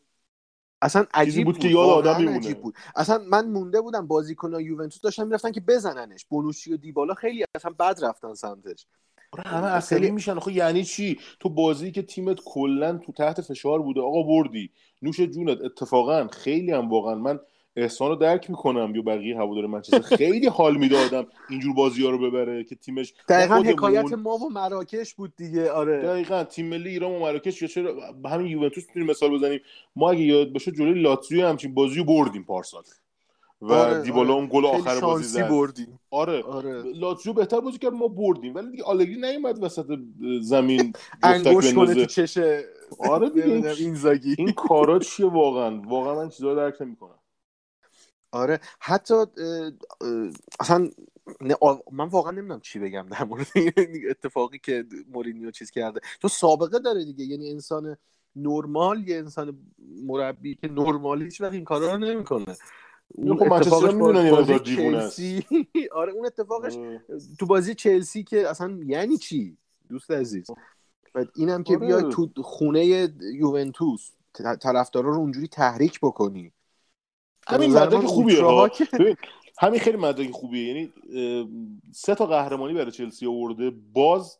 اصلا 0.85 1.05
عجیب 1.13 1.45
بود 1.45 1.55
بود, 1.55 1.61
که 1.61 1.67
یاد 1.69 1.89
آدم 1.89 2.19
میمونه. 2.19 2.53
بود. 2.53 2.75
اصلا 2.95 3.17
من 3.17 3.49
مونده 3.49 3.81
بودم 3.81 4.07
بازیکنان 4.07 4.61
یوونتوس 4.61 5.01
داشتن 5.01 5.23
می‌رفتن 5.23 5.51
که 5.51 5.61
بزننش. 5.61 6.25
بونوچی 6.25 6.73
و 6.73 6.77
دیبالا 6.77 7.13
خیلی 7.13 7.45
اصلا 7.55 7.71
بد 7.79 7.99
رفتن 8.01 8.33
سمتش. 8.33 8.87
همه 9.45 9.67
عصبی 9.67 10.11
میشن. 10.11 10.39
خب 10.39 10.51
یعنی 10.51 10.83
چی؟ 10.83 11.19
تو 11.39 11.49
بازی 11.49 11.91
که 11.91 12.01
تیمت 12.01 12.37
کلا 12.45 12.97
تو 12.97 13.11
تحت 13.11 13.41
فشار 13.41 13.81
بوده. 13.81 14.01
آقا 14.01 14.23
بردی. 14.23 14.71
نوش 15.01 15.19
جونت. 15.21 15.61
اتفاقا 15.61 16.27
خیلی 16.27 16.71
هم 16.71 16.89
واقعا 16.89 17.15
من 17.15 17.39
احسان 17.75 18.09
رو 18.09 18.15
درک 18.15 18.49
می‌کنم 18.49 18.95
یا 18.95 19.01
بقیه 19.01 19.37
هوادار 19.37 19.65
منچستر. 19.67 20.01
خیلی 20.01 20.47
حال 20.47 20.77
می‌دادم 20.77 21.27
اینجور 21.49 21.73
بازی 21.73 22.03
ها 22.03 22.09
رو 22.09 22.31
ببره 22.31 22.63
که 22.63 22.75
تیمش 22.75 23.13
دقیقا 23.29 23.55
حکایت 23.55 24.13
ما 24.13 24.35
و 24.37 24.49
مراکش 24.49 25.13
بود 25.13 25.33
دیگه 25.37 25.71
آره. 25.71 26.01
دقیقا 26.01 26.43
تیم 26.43 26.65
ملی 26.65 26.89
ایران 26.89 27.11
و 27.11 27.19
مراکش 27.19 27.61
یا 27.61 27.67
چرا 27.67 27.93
همین 28.25 28.47
یوونتوس 28.47 28.87
می‌تونیم 28.87 29.09
مثال 29.09 29.37
بزنیم. 29.37 29.59
ما 29.95 30.11
اگه 30.11 30.21
یاد 30.21 30.53
باشه 30.53 30.71
جلوی 30.71 31.01
لاتزیو 31.01 31.47
همچین 31.47 31.73
بازی 31.73 31.97
رو 31.97 32.03
بردیم 32.03 32.43
پارسال. 32.43 32.83
و 33.61 33.73
آره، 33.73 34.01
دیبالا 34.01 34.33
آره. 34.33 34.39
اون 34.39 34.49
گل 34.53 34.65
آخر 34.65 34.99
بازی 34.99 35.23
زد. 35.23 35.49
بردیم. 35.49 35.99
آره. 36.11 36.43
آره. 36.43 36.83
لاتزیو 36.83 37.33
بهتر 37.33 37.59
بازی 37.59 37.77
کرد 37.77 37.93
ما 37.93 38.07
بردیم. 38.07 38.55
ولی 38.55 38.71
دیگه 38.71 38.83
آلگری 38.83 39.15
نیومد 39.21 39.63
وسط 39.63 39.85
زمین 40.41 40.93
انگوش 41.23 41.73
کنه 41.73 42.05
تو 42.05 42.29
آره 42.99 43.29
دیگه. 43.29 43.45
این, 43.45 44.05
این 44.37 44.51
کارا 44.51 44.99
چیه 44.99 45.25
واقعا؟ 45.25 45.81
واقعا 45.81 46.15
من 46.15 46.29
چیزا 46.29 46.49
رو 46.49 46.55
درک 46.55 46.81
نمی‌کنم. 46.81 47.14
آره. 48.35 48.59
حتی 48.79 49.13
اصلا 50.59 50.89
من 51.91 52.07
واقعا 52.07 52.31
نمی‌دونم 52.31 52.59
چی 52.59 52.79
بگم 52.79 53.07
در 53.11 53.23
مورد 53.23 53.47
این 53.55 54.09
اتفاقی 54.09 54.59
که 54.59 54.85
مورینیو 55.07 55.51
چیز 55.51 55.71
کرده. 55.71 55.99
تو 56.21 56.27
سابقه 56.27 56.79
داره 56.79 57.05
دیگه. 57.05 57.25
یعنی 57.25 57.51
انسان 57.51 57.97
نرمال 58.35 59.07
یه 59.07 59.17
انسان 59.17 59.57
مربی 60.03 60.55
که 60.55 60.67
نرمال 60.67 61.21
هیچ 61.21 61.41
وقت 61.41 61.53
این 61.53 61.63
کارا 61.63 61.91
رو 61.91 61.97
نمی‌کنه. 61.97 62.55
اون 63.07 63.37
خب 63.37 63.51
اتفاقش 63.51 63.93
بازی. 63.93 64.59
چلسی 64.59 65.45
آره 66.01 66.11
اون 66.11 66.25
اتفاقش 66.25 66.75
آره. 66.77 67.01
تو 67.39 67.45
بازی 67.45 67.75
چلسی 67.75 68.23
که 68.23 68.49
اصلا 68.49 68.79
یعنی 68.85 69.17
چی؟ 69.17 69.57
دوست 69.89 70.11
عزیز. 70.11 70.47
بعد 71.13 71.27
اینم 71.35 71.63
که 71.63 71.75
آره. 71.75 71.85
بیای 71.85 72.03
تو 72.11 72.43
خونه 72.43 72.85
یوونتوس 73.33 74.11
طرفدارا 74.61 75.09
رو 75.09 75.17
اونجوری 75.17 75.47
تحریک 75.47 75.99
بکنی. 76.01 76.51
همین 77.47 77.69
نظر 77.69 77.85
مدرک 77.85 78.05
خوبیه 78.05 78.43
ها 78.43 78.69
همین 79.59 79.79
خیلی 79.79 79.97
مدرک 79.97 80.31
خوبیه. 80.31 80.67
یعنی 80.67 80.93
سه 81.91 82.15
تا 82.15 82.25
قهرمانی 82.25 82.73
برای 82.73 82.91
چلسی 82.91 83.27
آورده. 83.27 83.73
باز 83.93 84.39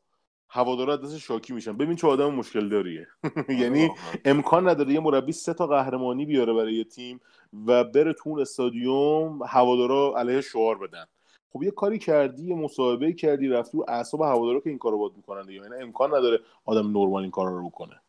هوادارا 0.50 0.94
از 0.94 1.02
دست 1.02 1.18
شاکی 1.18 1.54
میشن. 1.54 1.78
ببین 1.78 1.96
چه 1.96 2.08
آدم 2.08 2.34
مشکل 2.34 2.70
داریه. 2.70 3.08
یعنی 3.62 3.88
واقعا. 3.88 4.04
امکان 4.26 4.70
نداره 4.70 4.94
یه 4.94 5.00
مربی 5.00 5.32
سه 5.32 5.54
تا 5.54 5.68
قهرمانی 5.68 6.26
بیاره 6.26 6.54
برای 6.54 6.74
یه 6.74 6.84
تیم 6.84 7.20
و 7.68 7.84
بره 7.84 8.14
تو 8.14 8.30
اون 8.30 8.42
استادیوم 8.42 9.40
هوادارا 9.48 10.14
علیه 10.18 10.42
شعار 10.42 10.78
بدن. 10.78 11.06
خب 11.54 11.64
یه 11.64 11.72
کاری 11.72 12.00
کردی 12.00 12.46
یه 12.46 12.56
مصاحبه 12.56 13.14
کردی 13.14 13.48
رفتی 13.48 13.78
رو 13.78 13.86
اعصاب 13.88 14.22
هوادارا 14.22 14.60
که 14.60 14.70
این 14.70 14.80
کارو 14.80 14.98
باید 14.98 15.18
می‌کنن 15.18 15.46
دیگه. 15.46 15.62
یعنی 15.62 15.84
امکان 15.84 16.16
نداره 16.16 16.40
آدم 16.66 16.88
نرمال 16.88 17.22
این 17.22 17.32
کارا 17.32 17.58
رو 17.58 17.70
بکنه. 17.70 18.02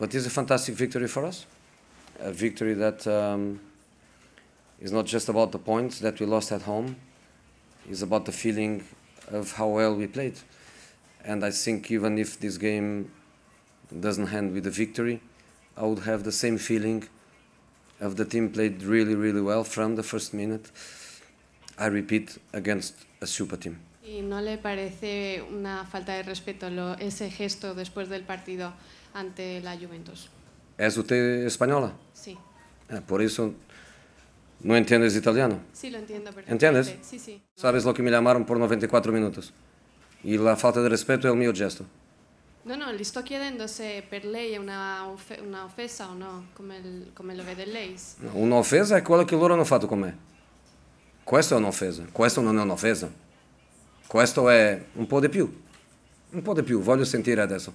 But 0.00 0.04
it's 0.04 0.26
a 0.26 0.30
fantastic 0.30 0.74
victory 0.74 1.08
for 1.08 1.24
us. 1.30 1.57
A 2.20 2.32
victory 2.32 2.74
that 2.74 3.06
um, 3.06 3.60
is 4.80 4.92
not 4.92 5.06
just 5.06 5.28
about 5.28 5.52
the 5.52 5.58
points 5.58 6.00
that 6.00 6.18
we 6.20 6.26
lost 6.26 6.50
at 6.52 6.62
home, 6.62 6.96
it's 7.88 8.02
about 8.02 8.24
the 8.24 8.32
feeling 8.32 8.84
of 9.28 9.52
how 9.52 9.68
well 9.68 9.94
we 9.94 10.06
played. 10.06 10.34
And 11.24 11.44
I 11.44 11.50
think 11.50 11.90
even 11.90 12.18
if 12.18 12.38
this 12.40 12.58
game 12.58 13.10
doesn't 14.00 14.32
end 14.32 14.52
with 14.52 14.66
a 14.66 14.70
victory, 14.70 15.20
I 15.76 15.84
would 15.84 16.00
have 16.00 16.24
the 16.24 16.32
same 16.32 16.58
feeling 16.58 17.04
of 18.00 18.16
the 18.16 18.24
team 18.24 18.50
played 18.50 18.82
really, 18.82 19.14
really 19.14 19.40
well 19.40 19.64
from 19.64 19.96
the 19.96 20.02
first 20.02 20.34
minute. 20.34 20.70
I 21.78 21.86
repeat, 21.86 22.38
against 22.52 22.94
a 23.20 23.26
super 23.26 23.56
team. 23.56 23.78
¿Y 24.04 24.22
no 24.22 24.40
le 24.40 24.56
parece 24.58 25.42
una 25.52 25.84
falta 25.84 26.14
de 26.14 26.22
respeto 26.24 26.70
lo- 26.70 26.94
ese 26.98 27.30
gesto 27.30 27.74
después 27.74 28.08
del 28.08 28.22
partido 28.22 28.72
ante 29.14 29.60
la 29.60 29.76
Juventus? 29.76 30.28
És 30.78 30.96
usted 30.96 31.44
española? 31.46 31.92
Sí, 32.14 32.36
Ah, 32.90 33.00
por 33.06 33.20
eso 33.20 33.52
no 34.60 34.74
entiendes 34.76 35.14
italiano. 35.16 35.60
sí 35.74 35.90
lo 35.90 35.98
entiendo 35.98 36.30
perfectamente. 36.32 36.52
¿Entiendes? 36.66 36.94
Sí, 37.06 37.18
sí. 37.18 37.42
Sabes 37.56 37.84
lo 37.84 37.92
que 37.92 38.02
me 38.02 38.10
llamaron 38.10 38.44
por 38.46 38.58
94 38.58 39.12
minutos. 39.12 39.52
Y 40.24 40.36
la 40.38 40.56
falta 40.56 40.80
de 40.80 40.88
respeto 40.88 41.28
è 41.28 41.30
il 41.30 41.36
mio 41.36 41.52
gesto. 41.52 41.84
No, 42.64 42.76
no, 42.76 42.92
gli 42.92 43.04
sto 43.04 43.22
chiedendo 43.22 43.66
se 43.66 44.02
per 44.08 44.24
lei 44.24 44.52
è 44.52 44.56
una, 44.58 45.06
offe- 45.08 45.40
una 45.40 45.64
offesa 45.64 46.08
o 46.08 46.14
no, 46.14 46.46
come, 46.54 47.10
come 47.14 47.34
lo 47.34 47.42
vede 47.44 47.64
lei. 47.66 47.94
Un'offesa 48.32 48.96
è 48.96 49.02
quella 49.02 49.24
che 49.24 49.36
loro 49.36 49.54
hanno 49.54 49.64
fatto 49.64 49.86
con 49.86 50.00
me. 50.00 50.16
Questo 51.24 51.54
è 51.54 51.58
un'offesa, 51.58 52.04
questo 52.12 52.40
non 52.40 52.58
è 52.58 52.62
un'offesa. 52.62 53.10
Questo 54.06 54.48
è 54.50 54.82
un 54.94 55.06
po' 55.06 55.20
di 55.20 55.28
più. 55.28 55.62
Un 56.30 56.42
po' 56.42 56.54
di 56.54 56.62
più, 56.62 56.80
voglio 56.80 57.04
sentire 57.04 57.40
adesso. 57.42 57.72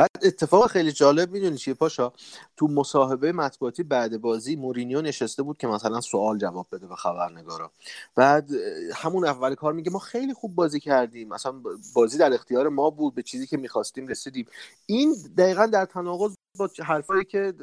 بعد 0.00 0.10
اتفاق 0.22 0.66
خیلی 0.66 0.92
جالب 0.92 1.30
می‌دونی 1.30 1.56
چیه 1.56 1.74
پاشا؟ 1.74 2.12
تو 2.56 2.66
مصاحبه 2.66 3.32
مطبوعاتی 3.32 3.82
بعد 3.82 4.20
بازی 4.20 4.56
مورینیو 4.56 5.02
نشسته 5.02 5.42
بود 5.42 5.58
که 5.58 5.66
مثلا 5.66 6.00
سوال 6.00 6.38
جواب 6.38 6.66
بده 6.72 6.86
به 6.86 6.96
خبرنگارا. 6.96 7.72
بعد 8.14 8.50
همون 8.94 9.26
اول 9.26 9.54
کار 9.54 9.72
میگه 9.72 9.90
ما 9.90 9.98
خیلی 9.98 10.34
خوب 10.34 10.54
بازی 10.54 10.80
کردیم. 10.80 11.28
مثلا 11.28 11.62
بازی 11.94 12.18
در 12.18 12.32
اختیار 12.32 12.68
ما 12.68 12.90
بود 12.90 13.14
به 13.14 13.22
چیزی 13.22 13.46
که 13.46 13.56
می‌خواستیم 13.56 14.06
رسیدیم. 14.06 14.46
این 14.86 15.16
دقیقا 15.38 15.66
در 15.66 15.84
تناقض 15.84 16.34
با 16.58 16.70
حرفایی 16.84 17.24
که 17.24 17.54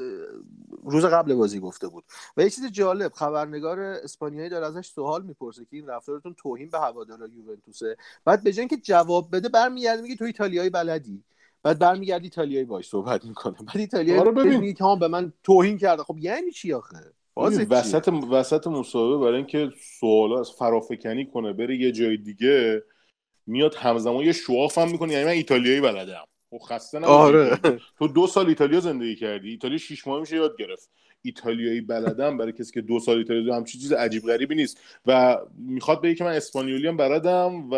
روز 0.83 1.05
قبل 1.05 1.33
بازی 1.35 1.59
گفته 1.59 1.87
بود. 1.87 2.03
و 2.37 2.41
یه 2.41 2.49
چیز 2.49 2.65
جالب 2.65 3.13
خبرنگار 3.13 3.79
اسپانیایی 3.79 4.49
داره 4.49 4.67
ازش 4.67 4.87
سوال 4.87 5.23
می‌پرسه 5.23 5.65
که 5.65 5.77
این 5.77 5.87
رفتارتون 5.87 6.33
توهین 6.33 6.69
به 6.69 6.79
هوادارا 6.79 7.27
یوونتوسه؟ 7.27 7.97
بعد 8.25 8.43
به 8.43 8.53
اینکه 8.57 8.77
جواب 8.77 9.35
بده 9.35 9.49
برمیگرده 9.49 10.01
میگه 10.01 10.15
تو 10.15 10.25
ایتالیایی 10.25 10.69
بلدی. 10.69 11.23
بعد 11.67 11.79
برمیگردی 11.79 12.23
ایتالیایی 12.23 12.65
باش 12.65 12.87
صحبت 12.89 13.25
می‌کنه. 13.25 13.53
بعد 13.53 13.77
ایتالیایی 13.77 14.19
آره 14.19 14.31
ببین. 14.31 14.73
که 14.73 14.83
ها 14.83 14.95
به 14.95 15.07
من 15.07 15.33
توهین 15.43 15.77
کرده. 15.77 16.03
خب 16.03 16.17
یعنی 16.19 16.51
چی 16.51 16.73
آخه؟ 16.73 17.13
وسط 17.69 18.07
وسط 18.31 18.67
مصاحبه 18.67 19.17
برای 19.17 19.37
اینکه 19.37 19.71
سوالا 19.99 20.39
از 20.39 20.51
فرافکنی 20.51 21.25
کنه 21.25 21.53
بره 21.53 21.77
یه 21.77 21.91
جای 21.91 22.17
دیگه 22.17 22.83
میاد 23.47 23.75
همزمان 23.75 24.25
یه 24.25 24.31
شواف 24.31 24.77
هم 24.77 24.91
می‌کنه. 24.91 25.13
یعنی 25.13 25.25
من 25.25 25.31
ایتالیایی 25.31 25.81
بلدم. 25.81 26.25
خب 26.49 26.57
خسته 26.57 26.99
آره. 26.99 27.57
تو 27.97 28.07
دو 28.07 28.27
سال 28.27 28.47
ایتالیا 28.47 28.79
زندگی 28.79 29.15
کردی. 29.15 29.49
ایتالیا 29.49 29.77
شیش 29.77 30.07
ماه 30.07 30.19
میشه 30.19 30.35
یاد 30.35 30.57
گرفت. 30.59 30.89
ایتالیایی 31.21 31.81
بلدم 31.81 32.37
برای 32.37 32.51
کسی 32.51 32.71
که 32.71 32.81
دو 32.81 32.99
سال 32.99 33.17
ایتالیا 33.17 33.41
زندگی- 33.41 33.55
همچین 33.57 33.81
چیز 33.81 33.93
عجیب 33.93 34.23
غریبی 34.23 34.55
نیست. 34.55 34.79
و 35.05 35.37
می‌خواد 35.57 36.01
بگه 36.01 36.15
که 36.15 36.23
من 36.23 36.31
اسپانیولی 36.31 36.87
هم 36.87 36.97
بلدم 36.97 37.69
و 37.71 37.75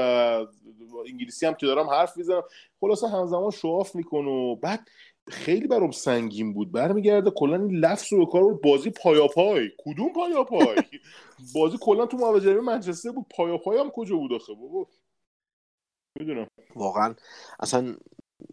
انگلیسی 1.08 1.46
هم 1.46 1.54
که 1.54 1.66
دارم 1.66 1.90
حرف 1.90 2.18
می‌زنم. 2.18 2.44
خلاصه 2.82 3.08
همزمان 3.08 3.52
شواف 3.52 3.96
می‌کنه 3.96 4.30
و 4.30 4.56
بعد 4.56 4.88
خیلی 5.28 5.68
برام 5.68 5.92
سنگین 5.92 6.54
بود. 6.54 6.72
برمیگرده 6.72 7.32
کلا 7.32 7.56
این 7.56 7.76
لفظ 7.76 8.14
رو 8.14 8.26
به 8.26 8.32
کار 8.32 8.44
برد 8.44 8.62
بازی 8.62 8.90
پایاپای. 8.90 9.70
کدوم 9.78 10.14
پایاپای؟ 10.14 10.84
بازی 11.56 11.78
کلا 11.82 12.06
تو 12.06 12.18
مواجهه 12.18 12.54
منچستر 12.62 13.12
بود. 13.12 13.26
پایاپای 13.30 13.80
هم 13.80 13.90
کجا 13.90 14.16
بود 14.16 14.34
آخه؟ 14.34 14.54
بابا. 14.54 14.88
می‌دونم. 16.20 16.48
واقعا 16.76 17.16
اصلا 17.60 17.96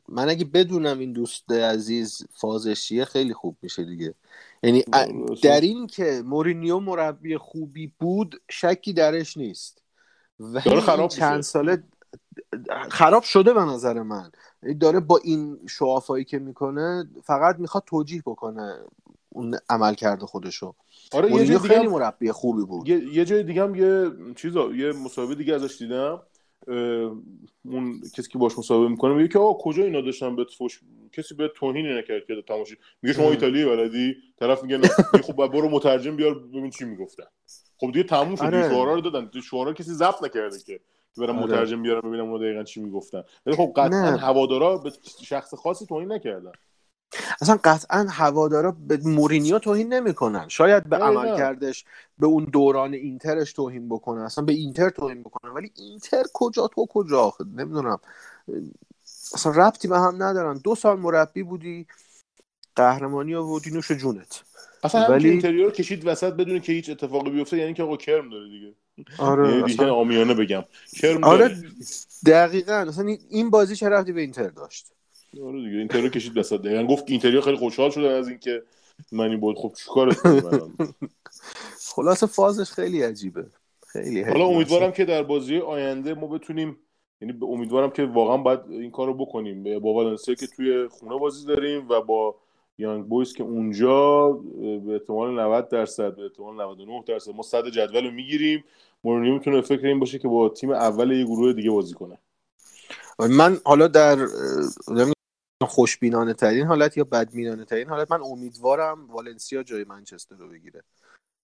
من 0.09 0.29
اگه 0.29 0.44
بدونم 0.44 0.99
این 0.99 1.12
دوست 1.12 1.53
عزیز 1.53 2.27
فازش 2.31 2.83
چیه 2.85 3.05
خیلی 3.05 3.35
خوب 3.35 3.57
میشه 3.62 3.85
دیگه. 3.85 4.14
یعنی 4.62 4.85
در 5.42 5.61
این 5.61 5.87
که 5.87 6.23
مورینیو 6.25 6.81
مربی 6.81 7.37
خوبی 7.37 7.92
بود 8.01 8.40
شکی 8.51 8.92
درش 8.92 9.37
نیست. 9.37 9.83
داره 10.64 10.81
خراب. 10.81 11.11
چند 11.11 11.40
ساله 11.40 11.83
خراب 12.90 13.23
شده 13.23 13.55
به 13.55 13.61
نظر 13.61 14.03
من. 14.03 14.31
داره 14.81 15.01
با 15.01 15.21
این 15.25 15.59
شعافایی 15.69 16.25
که 16.25 16.38
می‌کنه 16.38 17.11
فقط 17.25 17.59
می‌خواد 17.59 17.85
توجیه 17.87 18.23
بکنه 18.27 18.79
اون 19.29 19.59
عمل 19.71 19.95
کرده 19.95 20.27
خودشو. 20.27 20.75
آره 21.12 21.33
یه 21.33 21.37
جای 21.37 21.47
دیگه 21.47 21.59
خیلی 21.59 21.87
مربی 21.87 22.33
خوبی 22.33 22.64
بود. 22.64 22.88
یه, 22.88 23.14
یه 23.14 23.25
جای 23.25 23.42
دیگه 23.42 23.62
هم 23.62 23.75
یه 23.75 24.11
چیزا 24.35 24.73
یه 24.73 24.92
مصاحبه 24.92 25.35
دیگه 25.35 25.55
ازش 25.55 25.79
دیدم. 25.79 26.23
اون 27.64 28.01
کسی 28.14 28.29
که 28.29 28.38
باش 28.38 28.59
مصاحبه 28.59 28.88
می‌کنه 28.88 29.14
میگه 29.14 29.29
که 29.29 29.38
آقا 29.38 29.59
کجا 29.62 29.85
اینا 29.85 30.01
داشتن 30.01 30.37
بهت 30.37 30.51
فوش 30.59 30.81
کسی 31.12 31.35
به 31.35 31.53
توهینی 31.57 31.99
نکرد 31.99 32.27
که 32.27 32.42
تماشی 32.49 32.77
میگه 33.03 33.14
شما. 33.14 33.31
ایتالیایی 33.31 33.77
بلدی؟ 33.77 34.16
طرف 34.40 34.62
میگه 34.62 34.81
خب 35.23 35.47
برو 35.47 35.69
مترجم 35.69 36.16
بیار 36.16 36.35
ببین 36.35 36.71
چی 36.71 36.85
می‌گفتن. 36.85 37.25
خب 37.79 37.87
دیگه 37.87 38.03
تموم 38.03 38.37
شد 38.37 38.45
آره. 38.45 38.69
شعارا 38.69 38.95
رو 38.95 39.01
دادن. 39.01 39.31
شعارا 39.40 39.73
کسی 39.73 39.90
ضبط 39.90 40.23
نکرده 40.23 40.59
که 40.66 40.81
برم 41.19 41.38
آره. 41.38 41.47
مترجم 41.47 41.83
بیارم 41.83 42.01
ببینم 42.01 42.25
اونا 42.25 42.38
دقیقا 42.38 42.62
چی 42.62 42.81
می‌گفتن. 42.81 43.23
ولی 43.47 43.57
خب 43.57 43.73
قطعا. 43.77 44.16
هوادارا 44.16 44.79
به 44.79 44.92
شخص 45.25 45.55
خاصی 45.55 45.87
توهین 45.87 46.12
نکردن. 46.12 46.53
اصلا 47.40 47.59
قطعا 47.64 48.07
هوادارا 48.11 48.77
به 48.88 48.99
مورینیو 49.05 49.59
توهین 49.59 49.92
نمی‌کنن. 49.92 50.49
شاید 50.49 50.88
به. 50.88 50.97
عمل 50.97 51.37
کردش 51.37 51.85
به 52.19 52.27
اون 52.27 52.45
دوران 52.45 52.95
اینترش 52.95 53.53
توهین 53.53 53.88
بکنن. 53.88 54.21
اصلا 54.21 54.45
به 54.45 54.53
اینتر 54.53 54.90
توهین 54.90 55.23
بکنن. 55.23 55.51
ولی 55.51 55.71
اینتر 55.77 56.23
کجا 56.35 56.69
تو 56.69 56.87
کجا؟ 56.87 57.33
نمی‌دونم. 57.57 57.99
اصلا 59.35 59.53
ربطی 59.53 59.89
به 59.89 59.99
هم 59.99 60.23
ندارن. 60.23 60.61
دو 60.65 60.75
سال 60.75 60.99
مربی 60.99 61.43
بودی 61.43 61.87
قهرمانی 62.77 63.35
آوردی 63.35 63.71
نوش 63.71 63.93
جونت. 63.93 64.43
اصلا 64.85 65.07
ولی- 65.09 65.31
اینتریور 65.31 65.73
کشید 65.73 66.07
وسط 66.07 66.33
بدون 66.33 66.61
که 66.61 66.73
هیچ 66.73 66.91
اتفاقی 66.91 67.31
بیفته 67.31 67.57
یعنی 67.59 67.75
که 67.75 67.83
آقا 67.83 67.97
کرم 67.97 68.31
داره 68.31 68.49
دیگه. 68.49 68.73
آره 69.19 69.49
یعنی 69.49 69.62
دیگه 69.62 69.83
اصلا- 69.83 69.95
عامیانه 69.95 70.35
بگم. 70.35 70.65
کرم 71.01 71.25
آره 71.25 71.49
داره. 71.49 71.62
دقیقا. 72.27 72.73
اصلا 72.73 73.17
این- 73.29 73.51
بازی 73.51 73.77
چه 73.77 73.89
رفتی 73.89 74.12
به 74.12 74.21
اینتر 74.21 74.49
داشت؟ 74.49 74.87
آره 75.45 75.59
دیگه 75.65 75.79
اینتر 75.79 75.99
رو 75.99 76.09
کشید 76.11 76.37
وسط. 76.37 76.61
دقیقا 76.62 76.85
گفت 76.85 77.05
اینتریور 77.07 77.41
خیلی 77.43 77.57
خوشحال 77.57 77.91
شده 77.91 78.09
از 78.09 78.29
اینکه 78.29 78.62
من 79.12 79.25
این 79.31 79.41
بود 79.41 79.57
خب 79.59 79.75
الان؟ 79.99 80.75
خلاصه 81.95 82.27
فازش 82.27 82.71
خیلی 82.71 83.03
عجیبه. 83.03 83.47
خیلی 83.87 84.23
حالا 84.23 84.45
امیدوارم 84.47 84.93
که 84.93 85.05
در 85.05 85.23
بازی 85.23 85.59
آینده 85.59 86.15
ما 86.15 86.27
بتونیم 86.27 86.77
یعنی 87.20 87.38
امیدوارم 87.42 87.90
که 87.90 88.05
واقعا 88.05 88.37
باید 88.37 88.61
این 88.68 88.90
کار 88.90 89.07
رو 89.07 89.14
بکنیم 89.14 89.79
با 89.81 89.92
والنسیا 89.92 90.35
که 90.35 90.46
توی 90.46 90.88
خونه 90.88 91.18
بازی 91.18 91.46
داریم 91.46 91.88
و 91.88 92.00
با 92.00 92.37
یانگ 92.79 93.07
بویز 93.07 93.33
که 93.33 93.42
اونجا 93.42 94.29
به 94.87 94.92
احتمال 94.92 95.40
90 95.40 95.68
درصد 95.68 96.16
به 96.16 96.22
احتمال 96.22 96.55
99 96.55 97.05
درصد 97.07 97.31
ما 97.31 97.42
صد 97.42 97.68
جدول 97.68 98.05
رو 98.05 98.11
می‌گیریم. 98.11 98.64
مورینیو 99.05 99.35
می‌تونه 99.35 99.61
فکر 99.61 99.87
این 99.87 100.00
باشه 100.00 100.18
که 100.18 100.29
با 100.29 100.48
تیم 100.48 100.70
اول 100.70 101.11
یه 101.11 101.24
گروه 101.24 101.52
دیگه 101.52 101.70
بازی 101.70 101.94
کنه. 101.94 102.18
من 103.18 103.59
حالا 103.64 103.88
در 103.88 104.26
خوشبینانه 105.62 106.35
ترین 106.35 106.66
حالت 106.66 106.96
یا 106.96 107.05
بدبینانه 107.05 107.64
ترین 107.64 107.88
حالت 107.88 108.11
من 108.11 108.20
امیدوارم 108.22 109.07
والنسیا 109.11 109.62
جای 109.62 109.85
منچستر 109.85 110.37
رو 110.37 110.48
بگیره. 110.48 110.83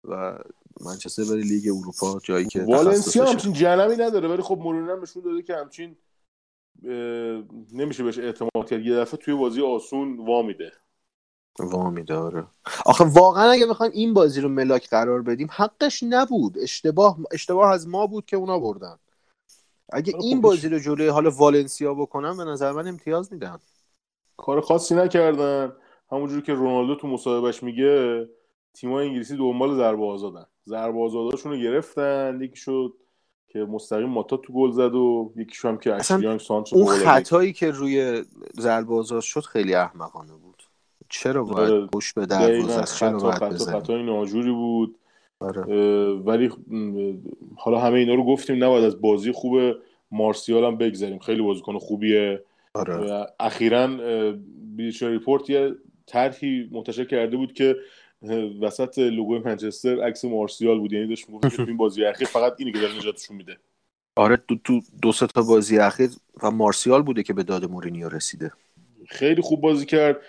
و 0.05 0.39
منچستر 0.81 1.25
بره 1.25 1.43
لیگ 1.43 1.69
اروپا 1.69 2.21
جایی 2.25 2.47
که 2.47 2.63
والنسیا. 2.63 3.25
همچین 3.25 3.53
جنمی 3.53 3.97
نداره 3.97 4.29
ولی 4.29 4.43
خب 4.43 4.59
مورینیو 4.59 4.93
هم 4.93 5.03
نشون 5.03 5.23
داده 5.23 5.43
که 5.43 5.57
همچین 5.57 5.97
نمیشه 7.73 8.05
بهش 8.05 8.19
اعتماد 8.19 8.69
کرد. 8.71 8.87
یه 8.87 8.97
دفعه 8.97 9.21
توی 9.21 9.35
بازی 9.35 9.63
آسون 9.63 10.17
وا 10.17 10.43
میده. 10.43 10.73
وامی 11.59 12.03
داره 12.03 12.47
آخه 12.87 13.05
واقعا 13.05 13.51
اگه 13.51 13.67
بخوایم 13.67 13.93
این 13.93 14.15
بازی 14.15 14.41
رو 14.41 14.49
ملاک 14.49 14.89
قرار 14.89 15.23
بدیم 15.23 15.49
حقش 15.51 16.03
نبود. 16.03 16.59
اشتباه 16.59 17.19
اشتباه 17.33 17.73
از 17.73 17.89
ما 17.89 18.07
بود 18.07 18.27
که 18.27 18.37
اونا 18.37 18.59
بردن. 18.59 18.99
اگه 19.93 20.13
آره، 20.13 20.25
این 20.25 20.37
خب 20.37 20.43
بازی 20.43 20.69
رو 20.69 20.79
جلوی 20.79 21.09
حال 21.09 21.27
والنسیا 21.27 21.95
بکنن 21.95 22.37
به 22.37 22.45
نظر 22.45 22.73
من 22.73 22.89
امتیاز 22.89 23.33
میدن. 23.33 23.59
کار 24.37 24.61
خاصی 24.61 24.95
نکردن. 24.95 25.73
همونجوری 26.13 26.43
که 26.43 26.53
رونالدو 26.53 26.95
تو 26.95 27.09
مصاحبهش 27.09 27.63
میگه 27.63 28.29
تیمای 28.75 29.07
انگلیسی 29.07 29.37
دنبال 29.37 29.77
ضربه 29.77 30.07
آزادن 30.07 30.45
ضربه 30.67 31.01
آزاداشون 31.01 31.53
رو 31.53 31.59
گرفتن 31.59 32.39
یکی 32.43 32.57
شد 32.57 32.95
که 33.49 33.59
مستقیم 33.59 34.09
ماتا 34.09 34.37
تو 34.37 34.53
گل 34.53 34.71
زد 34.71 34.95
و 34.95 35.33
یکیشو 35.37 35.69
هم 35.69 35.79
که 35.79 35.95
اصلا 35.95 36.17
اشلیانگ 36.17 36.41
سانچو 36.41 36.77
اون. 36.77 36.87
خطایی 36.87 37.53
که 37.53 37.71
روی 37.71 38.25
ضربه 38.61 38.95
آزاد 38.95 39.23
شد 39.23 39.41
خیلی 39.41 39.75
احمقانه 39.75 40.33
بود. 40.33 40.63
چرا 41.09 41.47
آره، 41.47 41.71
باید 41.71 41.91
پشت 41.91 42.15
به 42.15 42.27
دروازه 42.27 42.69
چرا 42.69 42.83
خطا 42.85 43.19
باید 43.19 43.35
خطا 43.35 43.49
بزنی 43.49 43.81
خطای 43.81 44.03
ناجوری 44.03 44.53
بود. 44.53 44.99
آره. 45.41 45.63
ولی 46.15 46.51
حالا 47.57 47.81
همه 47.81 47.99
اینا 47.99 48.15
رو 48.15 48.25
گفتیم 48.25 48.65
نباید 48.65 48.85
از 48.85 49.01
بازی 49.01 49.33
خوب 49.33 49.61
مارسیال 50.11 50.65
هم 50.65 50.77
بگذریم. 50.77 51.19
خیلی 51.19 51.43
بازیکن 51.43 51.79
خوبیه. 51.79 52.43
آره. 52.75 53.27
اخیرا 53.41 53.89
Bleacher 54.77 55.03
Report 55.03 55.51
یه 55.51 55.75
طرحی 56.07 56.69
منتشر 56.73 57.05
کرده 57.05 57.37
بود 57.37 57.53
که 57.53 57.77
وسط 58.61 58.99
لوگوی 58.99 59.39
منچستر 59.39 60.03
عکس 60.03 60.25
مارسیال 60.25 60.79
بود. 60.79 60.93
یعنی 60.93 61.07
داشت 61.07 61.29
می‌گفت 61.29 61.57
که 61.57 61.63
این 61.63 61.77
بازی 61.77 62.05
اخیر 62.05 62.29
فقط 62.29 62.55
اینی 62.59 62.73
که 62.73 62.79
داره 62.79 62.97
نجاتشون 62.97 63.37
میده. 63.37 63.57
آره 64.17 64.37
تو, 64.49 64.57
تو 64.65 64.81
دو 65.03 65.13
سه 65.13 65.27
تا 65.27 65.43
بازی 65.43 65.79
اخیر 65.79 66.11
و 66.43 66.51
مارسیال 66.51 67.03
بوده 67.03 67.23
که 67.23 67.33
به 67.33 67.43
داد 67.43 67.71
مورینیو 67.71 68.09
رسیده. 68.09 68.53
خیلی 69.09 69.43
خوب 69.43 69.61
بازی 69.61 69.87
کرد. 69.87 70.21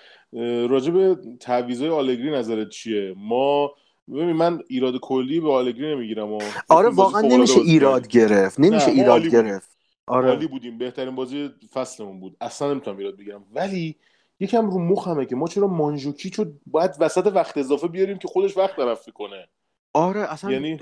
راجع 0.70 0.92
به 0.92 1.18
تعویضای 1.40 1.90
آلگری 1.90 2.32
نظرت 2.32 2.70
چیه؟ 2.70 3.14
ما 3.18 3.72
ببین 4.08 4.32
من 4.32 4.60
ایراد 4.68 5.00
کلی 5.00 5.40
به 5.40 5.52
آلگری 5.52 5.96
نمی‌گیرم 5.96 6.32
و 6.32 6.40
آره 6.70 6.90
واقعا 6.90 7.22
نمیشه 7.22 7.60
ایراد 7.60 8.08
گرفت 8.08 8.60
نمیشه 8.60 8.92
ایراد. 8.92 9.28
گرفت. 9.28 9.78
آره. 10.08 10.30
عالی 10.30 10.48
بودیم. 10.48 10.78
بهترین 10.78 11.16
بازی 11.16 11.50
فصلمون 11.74 12.20
بود. 12.20 12.38
اصلا 12.42 12.72
نمی‌تونم 12.72 12.98
ایراد 12.98 13.18
بگیرم. 13.18 13.46
ولی 13.56 13.96
یکم 14.44 14.70
رو 14.70 14.80
مخمه 14.80 15.26
که 15.26 15.36
ما 15.36 15.48
چرا 15.48 15.68
مانجوکیچ 15.68 16.40
رو 16.40 16.46
باید 16.66 16.92
وسط 17.00 17.32
وقت 17.36 17.58
اضافه 17.58 17.88
بیاریم 17.88 18.18
که 18.18 18.28
خودش 18.28 18.58
وقت 18.58 18.76
طرف 18.76 19.10
کنه. 19.10 19.48
آره 19.94 20.22
اصلا 20.22 20.52
یعنی 20.52 20.80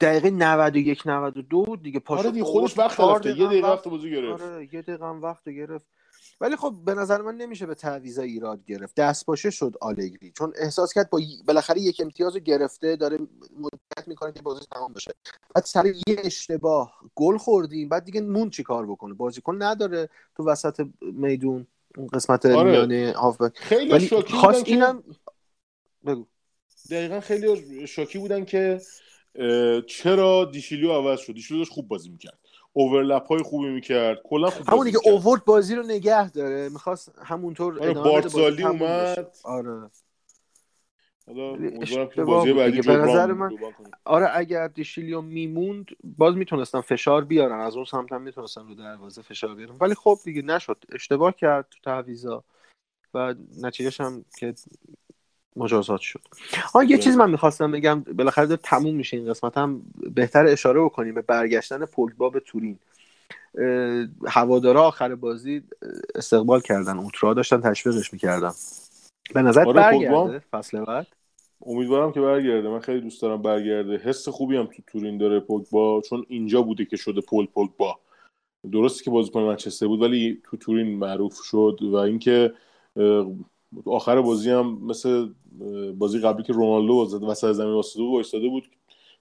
دقیقه 0.00 0.30
91 0.30 1.02
92 1.06 1.62
بود 1.62 1.82
دیگه 1.82 2.00
پاشو 2.00 2.20
آره 2.20 2.30
دیگه 2.30 2.44
خودش 2.44 2.78
وقت 2.78 2.96
چهار 2.96 3.16
رفته 3.16 3.38
یه 3.38 3.46
دقیقه 3.46 3.68
وقت 3.68 3.88
بازی 3.88 4.10
گرفت. 4.10 4.42
آره 4.42 4.68
یه 4.72 4.82
دقیقه 4.82 5.06
هم 5.06 5.22
وقت 5.22 5.48
گرفت. 5.48 5.86
ولی 6.40 6.56
خب 6.56 6.74
به 6.84 6.94
نظر 6.94 7.22
من 7.22 7.36
نمیشه 7.36 7.66
به 7.66 7.74
تعویضا 7.74 8.22
ایراد 8.22 8.64
گرفت. 8.64 8.94
دست 8.94 9.26
باشه 9.26 9.50
شد 9.50 9.74
آلگری. 9.80 10.32
چون 10.38 10.52
احساس 10.56 10.92
کرد 10.92 11.10
با 11.10 11.20
بالاخره 11.46 11.80
یک 11.80 12.00
امتیاز 12.04 12.36
گرفته 12.36 12.96
داره 12.96 13.18
مدت 13.58 14.08
می‌کنه 14.08 14.32
که 14.32 14.42
بازی 14.42 14.66
تمام 14.74 14.92
بشه. 14.92 15.14
بعد 15.54 15.64
سر 15.64 15.86
یه 15.86 16.16
اشتباه 16.24 16.98
گل 17.14 17.36
خوردیم. 17.36 17.88
بعد 17.88 18.04
دیگه 18.04 18.20
مون 18.20 18.50
چی 18.50 18.62
کار 18.62 18.86
بکنه؟ 18.86 19.14
بازیکن 19.14 19.62
نداره 19.62 20.08
تو 20.36 20.44
وسط 20.46 20.86
میدون. 21.00 21.66
اون 21.96 22.06
قسمت 22.06 22.46
آره. 22.46 22.70
میانه 22.70 23.12
هافبک. 23.16 23.58
خیلی 23.58 23.92
ولی 23.92 24.08
بودن 24.08 24.62
که 24.62 24.72
اینم 24.72 25.02
بگو. 26.06 26.26
دقیقا 26.90 27.20
خیلی 27.20 27.86
شاکی 27.86 28.18
بودن 28.18 28.44
که 28.44 28.80
چرا 29.86 30.44
دیشیلیو 30.44 30.92
عوض 30.92 31.20
شد؟ 31.20 31.32
دیشیلیو 31.32 31.64
داشت 31.64 31.72
خوب 31.72 31.88
بازی 31.88 32.10
می‌کرد. 32.10 32.38
اوورلپ 32.72 33.26
های 33.26 33.42
خوبی 33.42 33.68
می‌کرد. 33.68 34.18
کلا 34.24 34.50
خوب 34.50 34.68
همون 34.68 34.86
دیگه 34.86 34.98
اوورد 35.04 35.44
بازی 35.44 35.74
رو 35.74 35.82
نگه 35.82 36.30
داره. 36.30 36.68
می‌خواست 36.68 37.12
همونطور 37.24 37.80
آره 37.80 37.94
بازی 37.94 38.10
بارتزالی. 38.10 38.64
اومد. 38.64 39.36
آره. 39.44 39.90
حالا 41.26 42.06
که 42.06 42.22
بازی 42.24 42.52
بعدی. 42.52 42.80
به 42.80 42.96
نظر 42.96 43.32
من. 43.32 43.50
آره 44.04 44.30
اگر 44.34 44.68
دیشیلیو 44.68 45.20
میموند 45.20 45.86
باز 46.18 46.34
می‌تونستن 46.34 46.80
فشار 46.80 47.24
بیارن. 47.24 47.60
از 47.60 47.76
اون 47.76 47.84
سمت 47.84 48.12
هم 48.12 48.22
می‌تونستن 48.22 48.68
رو 48.68 48.74
دروازه 48.74 49.22
فشار 49.22 49.54
بیارن. 49.54 49.76
ولی 49.80 49.94
خب 49.94 50.18
دیگه 50.24 50.42
نشد. 50.42 50.84
اشتباه 50.92 51.32
کرد 51.32 51.66
تو 51.70 51.78
تعویضا 51.84 52.44
و 53.14 53.34
نتیجهش 53.62 54.00
هم 54.00 54.24
که 54.38 54.54
مجازات 55.56 56.00
شد. 56.00 56.20
آه 56.74 56.84
یه 56.84 56.96
آره. 56.96 57.04
چیز 57.04 57.16
من 57.16 57.30
می‌خواستم 57.30 57.72
بگم. 57.72 58.00
بالاخره 58.00 58.46
داره 58.46 58.60
تموم 58.64 58.94
میشه 58.94 59.16
این 59.16 59.30
قسمت. 59.30 59.58
هم 59.58 59.82
بهتر 60.14 60.46
اشاره 60.46 60.80
بکنیم 60.80 61.14
به 61.14 61.22
برگشتن 61.22 61.84
پوگبا 61.84 62.30
به 62.30 62.40
تورین. 62.40 62.78
هوادارا 64.26 64.82
آخر 64.82 65.14
بازی 65.14 65.62
استقبال 66.14 66.60
کردن. 66.60 66.98
اوترا 66.98 67.34
داشتن 67.34 67.60
تشویقش 67.60 68.12
می‌کردن. 68.12 68.52
به 69.34 69.42
نظر 69.42 69.64
آره، 69.64 69.72
برگرده. 69.72 70.38
فصل 70.38 70.84
بعد؟ 70.84 71.06
امیدوارم 71.66 72.12
که 72.12 72.20
برگرده. 72.20 72.68
من 72.68 72.80
خیلی 72.80 73.00
دوست 73.00 73.22
دارم 73.22 73.42
برگرده. 73.42 73.96
حس 73.96 74.28
خوبی 74.28 74.56
هم 74.56 74.66
تو 74.66 74.82
تورین 74.86 75.18
داره 75.18 75.40
پوگبا 75.40 76.00
چون 76.00 76.26
اینجا 76.28 76.62
بوده 76.62 76.84
که 76.84 76.96
شده 76.96 77.20
پول 77.20 77.46
پوگبا. 77.46 77.98
درسته 78.72 79.04
که 79.04 79.10
بازیکن 79.10 79.40
منچستر 79.40 79.86
بود 79.86 80.02
ولی 80.02 80.40
تو 80.44 80.56
تورین 80.56 80.98
معروف 80.98 81.40
شد 81.44 81.78
و 81.82 81.94
اینکه 81.94 82.52
آخر 83.86 84.20
بازی 84.20 84.50
هم 84.50 84.78
مثل 84.82 85.28
بازی 85.98 86.18
قبلی 86.18 86.42
که 86.42 86.52
رونالدو 86.52 86.94
وسط 86.94 87.22
وسط 87.22 87.52
زمین 87.52 87.74
واسطه 87.74 88.02
بود 88.02 88.12
وایساده 88.12 88.48
بود 88.48 88.68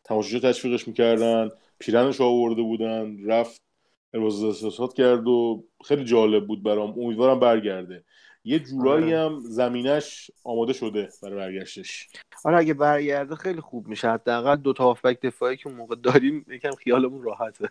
تماشاچی 0.04 0.40
تشویقش 0.40 0.88
می‌کردن 0.88 1.50
پیرنش 1.80 2.22
آورده 2.22 2.62
بودن 2.62 3.26
رفت 3.26 3.62
احساسات 4.14 4.94
کرد 4.94 5.28
و 5.28 5.64
خیلی 5.84 6.04
جالب 6.04 6.48
بود 6.48 6.64
برام. 6.64 7.00
امیدوارم 7.00 7.40
برگرده. 7.40 8.04
یه 8.46 8.60
جورایی 8.60 9.14
آره. 9.14 9.26
هم 9.26 9.40
زمینش 9.40 10.32
آماده 10.44 10.74
شده 10.74 11.10
برای 11.24 11.36
برگشتش. 11.36 12.10
آره 12.46 12.58
اگه 12.58 12.74
برگرده 12.74 13.36
خیلی 13.36 13.62
خوب 13.62 13.88
میشه. 13.88 14.10
حداقل 14.10 14.56
دو 14.56 14.74
تا 14.74 14.84
هافبک 14.84 15.22
دفاعی 15.22 15.58
که 15.58 15.70
موقع 15.70 15.96
داریم 15.96 16.46
یکم 16.50 16.72
خیالمون 16.72 17.24
راحته. 17.24 17.70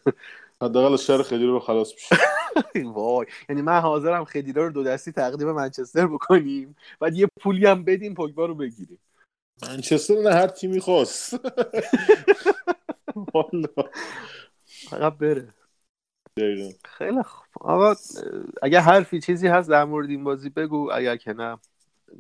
حداقل 0.63 0.97
شر 0.97 1.23
خیلی 1.23 1.47
رو 1.47 1.61
خلاص 1.61 1.93
میشه. 1.95 2.17
وای. 2.95 3.27
یعنی 3.49 3.63
من 3.63 3.81
حاضرم 3.81 4.25
خدیرا 4.25 4.67
رو 4.67 4.73
دو 4.73 4.85
دستی 4.85 5.13
تقدیم 5.13 5.51
منچستر 5.51 6.07
بکنیم. 6.07 6.77
بعد 7.01 7.17
یه 7.17 7.29
پولی 7.41 7.67
هم 7.67 7.85
بدیم 7.85 8.15
پوگبا 8.15 8.47
رو 8.47 8.55
بگیریم. 8.55 8.99
منچستر 9.63 10.15
نه 10.15 10.31
هر 10.35 10.47
تیمی 10.47 10.81
خواست. 10.81 11.35
والا. 13.35 13.89
فقط 14.91 15.19
بره. 15.19 15.49
دقیقاً. 16.37 16.71
خیلی 16.85 17.23
خوب. 17.23 17.47
آقا 17.61 17.95
اگه 18.63 18.81
حرفی 18.81 19.21
چیزی 19.21 19.47
هست 19.49 19.69
در 19.69 19.85
مورد 19.85 20.11
این 20.11 20.25
بازی 20.25 20.49
بگو 20.49 20.91
اگر 20.93 21.17
که 21.17 21.33
نه 21.33 21.59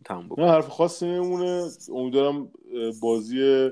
تموم 0.04 0.28
بکن. 0.28 0.42
نه 0.42 0.50
حرف 0.50 0.68
خاصی 0.68 1.06
نمونه 1.06 1.68
امیدوارم 1.92 2.52
بازی 3.00 3.70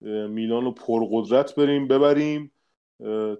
میلان 0.00 0.64
رو 0.64 0.72
پرقدرت 0.72 1.54
بریم 1.54 1.88
ببریم 1.88 2.50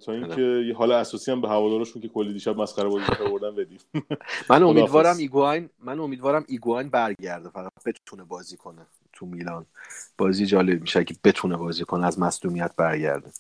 تا 0.05 0.13
اینکه 0.13 0.41
یه 0.41 0.75
حال 0.75 0.93
اساسی 0.93 1.31
هم 1.33 1.41
به 1.41 1.49
هوادارشون 1.49 2.03
که 2.03 2.09
کلی 2.09 2.33
دیشب 2.33 2.57
مسخره 2.57 2.89
بازی 2.89 3.07
آوردن 3.27 3.55
بدیم. 3.55 3.79
من 4.51 4.63
امیدوارم 4.63 5.17
ایگواین 5.17 5.71
من 5.79 6.01
امیدوارم 6.01 6.45
ایگواین 6.49 6.89
برگرده 6.89 7.49
فقط 7.49 7.73
بتونه 7.87 8.25
بازی 8.25 8.57
کنه 8.57 8.87
تو 9.13 9.27
میلان. 9.27 9.67
بازی 10.19 10.47
جالب 10.47 10.81
میشه 10.81 11.05
که 11.05 11.15
بتونه 11.25 11.57
بازی 11.57 11.85
کنه 11.85 12.07
از 12.07 12.19
مصدومیت 12.19 12.71
برگرده. 12.77 13.31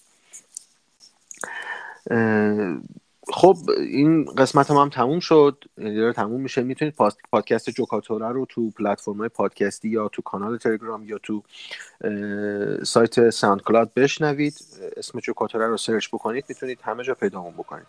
خب 3.32 3.56
این 3.78 4.24
قسمت 4.24 4.70
هم, 4.70 4.76
هم 4.76 4.88
تموم 4.88 5.20
شد. 5.20 5.64
داره 5.76 6.12
تموم 6.12 6.40
میشه. 6.40 6.62
می‌تونید 6.62 6.94
پادکست 7.30 7.70
جوکاتوره 7.70 8.28
رو 8.28 8.46
تو 8.48 8.70
پلتفرم 8.70 9.16
های 9.18 9.28
پادکستی 9.28 9.88
یا 9.88 10.08
تو 10.08 10.22
کانال 10.22 10.56
تلگرام 10.56 11.04
یا 11.04 11.18
تو 11.18 11.42
سایت 12.84 13.30
SoundCloud 13.30 13.90
بشنوید. 13.96 14.54
اسم 14.96 15.20
جوکاتوره 15.20 15.66
رو 15.66 15.76
سرچ 15.76 16.08
بکنید. 16.08 16.44
می‌تونید 16.48 16.78
همه 16.82 17.04
جا 17.04 17.14
پیدامون 17.14 17.52
بکنید. 17.52 17.86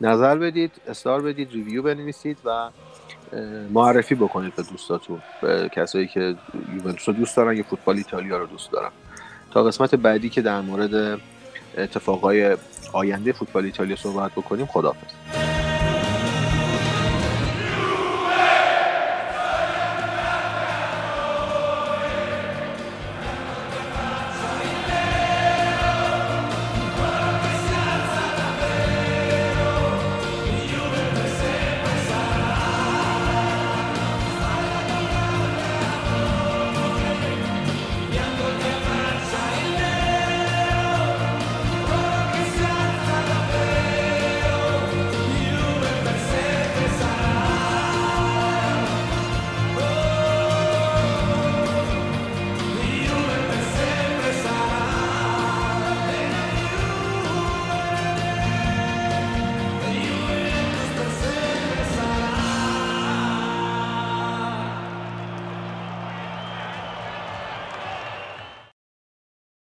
نظر 0.00 0.38
بدید 0.38 0.72
star 0.88 1.22
بدید 1.22 1.52
review 1.52 1.82
بنویسید 1.82 2.38
و 2.44 2.70
معرفی 3.72 4.14
بکنید 4.14 4.56
به 4.56 4.62
دوستاتون 4.62 5.22
به 5.42 5.70
کسایی 5.72 6.06
که 6.06 6.36
یوونتوس 6.74 7.08
رو 7.08 7.14
دوست 7.14 7.36
دارن 7.36 7.56
یا 7.56 7.62
فوتبال 7.62 7.96
ایتالیا 7.96 8.38
رو 8.38 8.46
دوست 8.46 8.72
دارن. 8.72 8.90
تا 9.50 9.64
قسمت 9.64 9.94
بعدی 9.94 10.28
که 10.28 10.42
در 10.42 10.60
مورد 10.60 11.20
اتفاقای 11.78 12.56
آینده 12.92 13.32
فوتبال 13.32 13.64
ایتالیا 13.64 13.96
صحبت 13.96 14.32
بکنیم 14.32 14.66
خداحافظ. 14.66 15.43